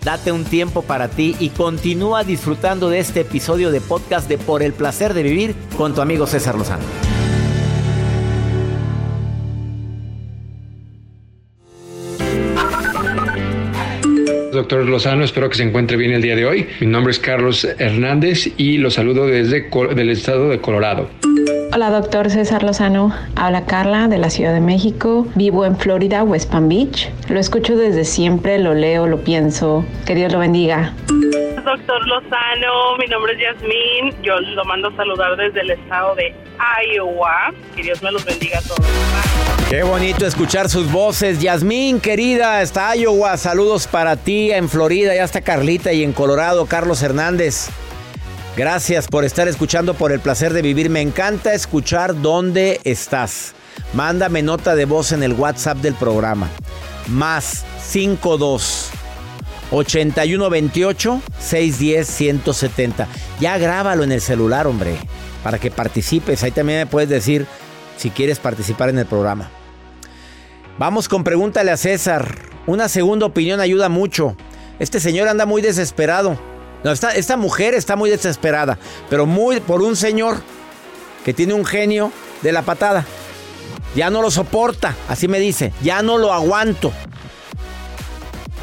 Date 0.00 0.30
un 0.30 0.44
tiempo 0.44 0.82
para 0.82 1.08
ti 1.08 1.34
y 1.40 1.48
continúa 1.48 2.22
disfrutando 2.22 2.88
de 2.88 3.00
este 3.00 3.22
episodio 3.22 3.72
de 3.72 3.80
podcast 3.80 4.28
de 4.28 4.38
Por 4.38 4.62
el 4.62 4.74
placer 4.74 5.12
de 5.12 5.24
vivir 5.24 5.56
con 5.76 5.92
tu 5.92 6.00
amigo 6.00 6.28
César 6.28 6.54
Lozano. 6.54 7.11
Doctor 14.52 14.84
Lozano, 14.86 15.24
espero 15.24 15.48
que 15.48 15.56
se 15.56 15.62
encuentre 15.62 15.96
bien 15.96 16.12
el 16.12 16.20
día 16.20 16.36
de 16.36 16.44
hoy. 16.44 16.68
Mi 16.80 16.86
nombre 16.86 17.10
es 17.10 17.18
Carlos 17.18 17.64
Hernández 17.78 18.48
y 18.58 18.76
lo 18.78 18.90
saludo 18.90 19.26
desde 19.26 19.70
Col- 19.70 19.94
del 19.94 20.10
estado 20.10 20.50
de 20.50 20.60
Colorado. 20.60 21.08
Hola, 21.74 21.88
doctor 21.90 22.28
César 22.28 22.62
Lozano. 22.62 23.14
Habla 23.34 23.64
Carla 23.64 24.08
de 24.08 24.18
la 24.18 24.28
Ciudad 24.28 24.52
de 24.52 24.60
México. 24.60 25.26
Vivo 25.36 25.64
en 25.64 25.76
Florida, 25.78 26.22
West 26.22 26.50
Palm 26.52 26.68
Beach. 26.68 27.08
Lo 27.30 27.40
escucho 27.40 27.76
desde 27.76 28.04
siempre, 28.04 28.58
lo 28.58 28.74
leo, 28.74 29.06
lo 29.06 29.24
pienso. 29.24 29.86
Que 30.06 30.14
Dios 30.14 30.30
lo 30.32 30.38
bendiga. 30.38 30.92
Doctor 31.64 32.06
Lozano, 32.06 32.96
mi 32.98 33.06
nombre 33.06 33.32
es 33.32 33.38
Yasmín. 33.40 34.22
Yo 34.22 34.38
lo 34.38 34.64
mando 34.66 34.88
a 34.88 34.96
saludar 34.96 35.34
desde 35.36 35.62
el 35.62 35.70
estado 35.70 36.14
de 36.14 36.34
Iowa. 36.94 37.54
Que 37.74 37.84
Dios 37.84 38.02
me 38.02 38.12
los 38.12 38.22
bendiga 38.26 38.58
a 38.58 38.62
todos. 38.62 39.41
Qué 39.72 39.84
bonito 39.84 40.26
escuchar 40.26 40.68
sus 40.68 40.92
voces. 40.92 41.40
Yasmín, 41.40 41.98
querida, 41.98 42.60
está 42.60 42.94
Iowa. 42.94 43.38
Saludos 43.38 43.86
para 43.86 44.16
ti 44.16 44.50
en 44.50 44.68
Florida. 44.68 45.14
Ya 45.14 45.24
está 45.24 45.40
Carlita 45.40 45.94
y 45.94 46.04
en 46.04 46.12
Colorado, 46.12 46.66
Carlos 46.66 47.02
Hernández. 47.02 47.68
Gracias 48.54 49.08
por 49.08 49.24
estar 49.24 49.48
escuchando 49.48 49.94
por 49.94 50.12
el 50.12 50.20
placer 50.20 50.52
de 50.52 50.60
vivir. 50.60 50.90
Me 50.90 51.00
encanta 51.00 51.54
escuchar 51.54 52.20
dónde 52.20 52.82
estás. 52.84 53.54
Mándame 53.94 54.42
nota 54.42 54.74
de 54.74 54.84
voz 54.84 55.10
en 55.12 55.22
el 55.22 55.32
WhatsApp 55.32 55.78
del 55.78 55.94
programa. 55.94 56.50
Más 57.06 57.64
52 57.82 58.90
8128 59.70 61.22
610 61.38 62.06
170. 62.06 63.08
Ya 63.40 63.56
grábalo 63.56 64.04
en 64.04 64.12
el 64.12 64.20
celular, 64.20 64.66
hombre, 64.66 64.96
para 65.42 65.58
que 65.58 65.70
participes. 65.70 66.42
Ahí 66.42 66.50
también 66.50 66.80
me 66.80 66.86
puedes 66.86 67.08
decir 67.08 67.46
si 67.96 68.10
quieres 68.10 68.38
participar 68.38 68.90
en 68.90 68.98
el 68.98 69.06
programa. 69.06 69.48
Vamos 70.78 71.08
con 71.08 71.22
pregúntale 71.22 71.70
a 71.70 71.76
César. 71.76 72.34
Una 72.66 72.88
segunda 72.88 73.26
opinión 73.26 73.60
ayuda 73.60 73.88
mucho. 73.88 74.36
Este 74.78 75.00
señor 75.00 75.28
anda 75.28 75.46
muy 75.46 75.60
desesperado. 75.62 76.38
No, 76.82 76.90
esta, 76.90 77.14
esta 77.14 77.36
mujer 77.36 77.74
está 77.74 77.94
muy 77.94 78.10
desesperada, 78.10 78.78
pero 79.08 79.26
muy 79.26 79.60
por 79.60 79.82
un 79.82 79.94
señor 79.94 80.42
que 81.24 81.32
tiene 81.32 81.54
un 81.54 81.64
genio 81.64 82.10
de 82.42 82.52
la 82.52 82.62
patada. 82.62 83.04
Ya 83.94 84.10
no 84.10 84.22
lo 84.22 84.30
soporta, 84.30 84.96
así 85.08 85.28
me 85.28 85.38
dice. 85.38 85.72
Ya 85.82 86.02
no 86.02 86.18
lo 86.18 86.32
aguanto. 86.32 86.92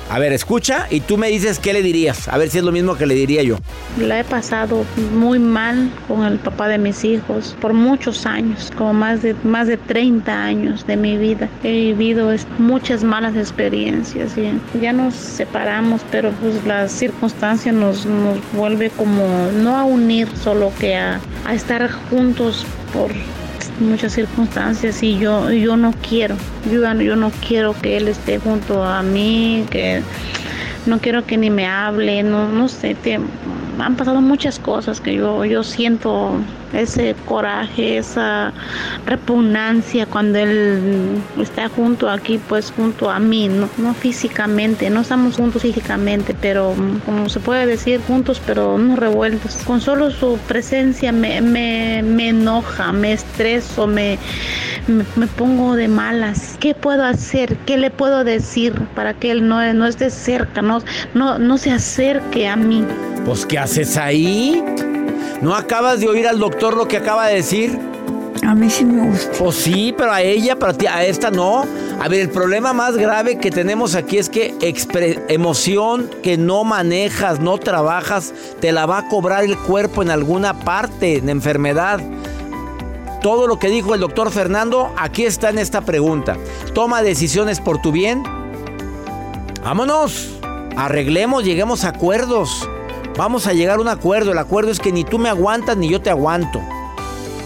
A 0.09 0.17
ver, 0.17 0.33
escucha 0.33 0.87
y 0.89 1.01
tú 1.01 1.17
me 1.17 1.27
dices 1.27 1.59
qué 1.59 1.71
le 1.71 1.83
dirías. 1.83 2.27
A 2.27 2.37
ver 2.39 2.49
si 2.49 2.57
es 2.57 2.63
lo 2.63 2.71
mismo 2.71 2.95
que 2.95 3.05
le 3.05 3.13
diría 3.13 3.43
yo. 3.43 3.57
La 3.99 4.19
he 4.19 4.23
pasado 4.23 4.83
muy 5.13 5.37
mal 5.37 5.91
con 6.07 6.23
el 6.25 6.39
papá 6.39 6.67
de 6.67 6.79
mis 6.79 7.03
hijos 7.03 7.55
por 7.61 7.73
muchos 7.73 8.25
años, 8.25 8.71
como 8.75 8.93
más 8.93 9.21
de 9.21 9.35
más 9.43 9.67
de 9.67 9.77
30 9.77 10.31
años 10.31 10.87
de 10.87 10.97
mi 10.97 11.15
vida. 11.15 11.47
He 11.63 11.93
vivido 11.93 12.33
muchas 12.57 13.03
malas 13.03 13.35
experiencias 13.35 14.35
y 14.35 14.79
ya 14.79 14.93
nos 14.93 15.13
separamos, 15.13 16.01
pero 16.09 16.31
pues 16.41 16.55
la 16.65 16.87
circunstancia 16.87 17.71
nos, 17.71 18.07
nos 18.07 18.39
vuelve 18.53 18.89
como 18.89 19.27
no 19.61 19.77
a 19.77 19.83
unir, 19.83 20.27
solo 20.41 20.71
que 20.79 20.95
a, 20.95 21.19
a 21.45 21.53
estar 21.53 21.87
juntos 22.09 22.65
por 22.93 23.11
muchas 23.79 24.13
circunstancias 24.13 25.01
y 25.03 25.17
yo 25.17 25.51
yo 25.51 25.77
no 25.77 25.93
quiero 26.07 26.35
yo, 26.71 26.91
yo 27.01 27.15
no 27.15 27.31
quiero 27.47 27.73
que 27.81 27.97
él 27.97 28.07
esté 28.07 28.39
junto 28.39 28.83
a 28.83 29.01
mí 29.03 29.65
que 29.69 30.01
no 30.85 30.99
quiero 30.99 31.25
que 31.25 31.37
ni 31.37 31.49
me 31.49 31.65
hable 31.67 32.23
no 32.23 32.49
no 32.49 32.67
sé 32.67 32.95
te- 32.95 33.19
han 33.79 33.95
pasado 33.95 34.21
muchas 34.21 34.59
cosas 34.59 35.01
que 35.01 35.15
yo 35.15 35.45
yo 35.45 35.63
siento 35.63 36.33
ese 36.73 37.15
coraje 37.25 37.97
esa 37.97 38.53
repugnancia 39.05 40.05
cuando 40.05 40.37
él 40.37 41.21
está 41.39 41.69
junto 41.69 42.09
aquí 42.09 42.39
pues 42.49 42.71
junto 42.71 43.09
a 43.09 43.19
mí 43.19 43.47
no, 43.47 43.69
no 43.77 43.93
físicamente 43.93 44.89
no 44.89 45.01
estamos 45.01 45.35
juntos 45.35 45.61
físicamente 45.63 46.35
pero 46.39 46.75
como 47.05 47.29
se 47.29 47.39
puede 47.39 47.65
decir 47.65 48.01
juntos 48.07 48.41
pero 48.45 48.77
no 48.77 48.95
revueltos. 48.95 49.55
Con 49.65 49.81
solo 49.81 50.11
su 50.11 50.37
presencia 50.47 51.11
me, 51.11 51.41
me, 51.41 52.01
me 52.03 52.29
enoja 52.29 52.91
me 52.91 53.13
estreso 53.13 53.87
me 53.87 54.17
me, 54.89 55.05
me 55.15 55.27
pongo 55.27 55.75
de 55.75 55.87
malas. 55.87 56.55
¿Qué 56.59 56.73
puedo 56.75 57.03
hacer? 57.03 57.55
¿Qué 57.65 57.77
le 57.77 57.91
puedo 57.91 58.23
decir 58.23 58.73
para 58.95 59.13
que 59.13 59.31
él 59.31 59.47
no, 59.47 59.73
no 59.73 59.85
esté 59.85 60.09
cerca, 60.09 60.61
no, 60.61 60.81
no, 61.13 61.39
no 61.39 61.57
se 61.57 61.71
acerque 61.71 62.47
a 62.47 62.55
mí? 62.55 62.85
Pues, 63.25 63.45
¿qué 63.45 63.57
haces 63.59 63.97
ahí? 63.97 64.63
¿No 65.41 65.55
acabas 65.55 65.99
de 65.99 66.07
oír 66.07 66.27
al 66.27 66.39
doctor 66.39 66.75
lo 66.75 66.87
que 66.87 66.97
acaba 66.97 67.27
de 67.27 67.35
decir? 67.35 67.79
A 68.45 68.55
mí 68.55 68.69
sí 68.69 68.85
me 68.85 69.09
gusta. 69.09 69.31
Pues 69.37 69.55
sí, 69.57 69.93
pero 69.95 70.11
a 70.11 70.21
ella, 70.21 70.55
pero 70.57 70.71
a, 70.71 70.73
ti, 70.73 70.87
a 70.87 71.03
esta 71.05 71.29
no. 71.29 71.65
A 72.01 72.07
ver, 72.07 72.21
el 72.21 72.29
problema 72.29 72.71
más 72.73 72.95
grave 72.97 73.37
que 73.37 73.51
tenemos 73.51 73.95
aquí 73.95 74.17
es 74.17 74.29
que 74.29 74.53
expre- 74.59 75.21
emoción 75.27 76.09
que 76.23 76.37
no 76.37 76.63
manejas, 76.63 77.41
no 77.41 77.57
trabajas, 77.57 78.33
te 78.61 78.71
la 78.71 78.85
va 78.85 78.99
a 78.99 79.07
cobrar 79.09 79.43
el 79.43 79.57
cuerpo 79.57 80.01
en 80.01 80.09
alguna 80.09 80.53
parte, 80.61 81.19
de 81.21 81.31
enfermedad. 81.31 81.99
Todo 83.21 83.47
lo 83.47 83.59
que 83.59 83.69
dijo 83.69 83.93
el 83.93 83.99
doctor 84.01 84.31
Fernando, 84.31 84.93
aquí 84.97 85.25
está 85.25 85.49
en 85.49 85.59
esta 85.59 85.81
pregunta. 85.81 86.37
Toma 86.73 87.01
decisiones 87.01 87.59
por 87.59 87.81
tu 87.81 87.91
bien. 87.91 88.23
Vámonos. 89.63 90.29
Arreglemos, 90.77 91.43
lleguemos 91.43 91.83
a 91.83 91.89
acuerdos. 91.89 92.67
Vamos 93.17 93.47
a 93.47 93.53
llegar 93.53 93.79
a 93.79 93.81
un 93.81 93.89
acuerdo. 93.89 94.31
El 94.31 94.37
acuerdo 94.37 94.71
es 94.71 94.79
que 94.79 94.93
ni 94.93 95.03
tú 95.03 95.19
me 95.19 95.27
aguantas 95.27 95.75
ni 95.75 95.89
yo 95.89 96.01
te 96.01 96.09
aguanto. 96.09 96.61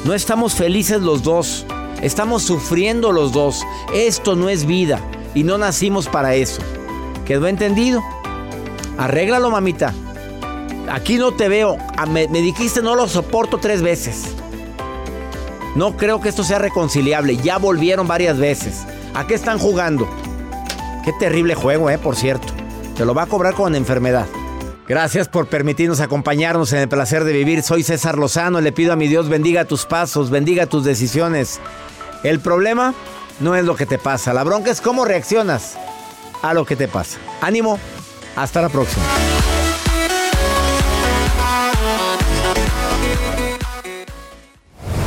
No 0.05 0.13
estamos 0.13 0.53
felices 0.53 1.01
los 1.01 1.23
dos. 1.23 1.65
Estamos 2.03 2.43
sufriendo 2.43 3.11
los 3.11 3.31
dos. 3.31 3.63
Esto 3.93 4.35
no 4.35 4.49
es 4.49 4.65
vida 4.67 4.99
y 5.33 5.43
no 5.43 5.57
nacimos 5.57 6.07
para 6.07 6.35
eso. 6.35 6.61
¿Quedó 7.25 7.47
entendido? 7.47 8.03
Arréglalo, 8.99 9.49
mamita. 9.49 9.91
Aquí 10.91 11.17
no 11.17 11.31
te 11.31 11.49
veo. 11.49 11.77
Ah, 11.97 12.05
Me, 12.05 12.27
me 12.27 12.41
dijiste 12.41 12.83
no 12.83 12.93
lo 12.93 13.07
soporto 13.07 13.57
tres 13.57 13.81
veces. 13.81 14.35
No 15.75 15.97
creo 15.97 16.21
que 16.21 16.29
esto 16.29 16.43
sea 16.43 16.59
reconciliable. 16.59 17.37
Ya 17.37 17.57
volvieron 17.57 18.07
varias 18.07 18.37
veces. 18.37 18.85
¿A 19.13 19.25
qué 19.25 19.33
están 19.33 19.57
jugando? 19.57 20.07
Qué 21.03 21.11
terrible 21.13 21.55
juego, 21.55 21.89
eh, 21.89 21.97
por 21.97 22.15
cierto. 22.15 22.53
Te 22.95 23.05
lo 23.05 23.13
va 23.13 23.23
a 23.23 23.27
cobrar 23.27 23.55
con 23.55 23.75
enfermedad. 23.75 24.27
Gracias 24.87 25.27
por 25.27 25.47
permitirnos 25.47 26.01
acompañarnos 26.01 26.73
en 26.73 26.79
el 26.79 26.89
placer 26.89 27.23
de 27.23 27.33
vivir. 27.33 27.63
Soy 27.63 27.83
César 27.83 28.17
Lozano. 28.17 28.61
Le 28.61 28.71
pido 28.71 28.93
a 28.93 28.95
mi 28.95 29.07
Dios 29.07 29.29
bendiga 29.29 29.65
tus 29.65 29.85
pasos, 29.85 30.29
bendiga 30.29 30.67
tus 30.67 30.83
decisiones. 30.83 31.59
El 32.23 32.39
problema 32.39 32.93
no 33.39 33.55
es 33.55 33.65
lo 33.65 33.75
que 33.75 33.85
te 33.85 33.97
pasa. 33.97 34.33
La 34.33 34.43
bronca 34.43 34.69
es 34.71 34.81
cómo 34.81 35.05
reaccionas 35.05 35.77
a 36.41 36.53
lo 36.53 36.65
que 36.65 36.75
te 36.75 36.87
pasa. 36.87 37.17
Ánimo. 37.41 37.79
Hasta 38.35 38.61
la 38.61 38.69
próxima. 38.69 39.03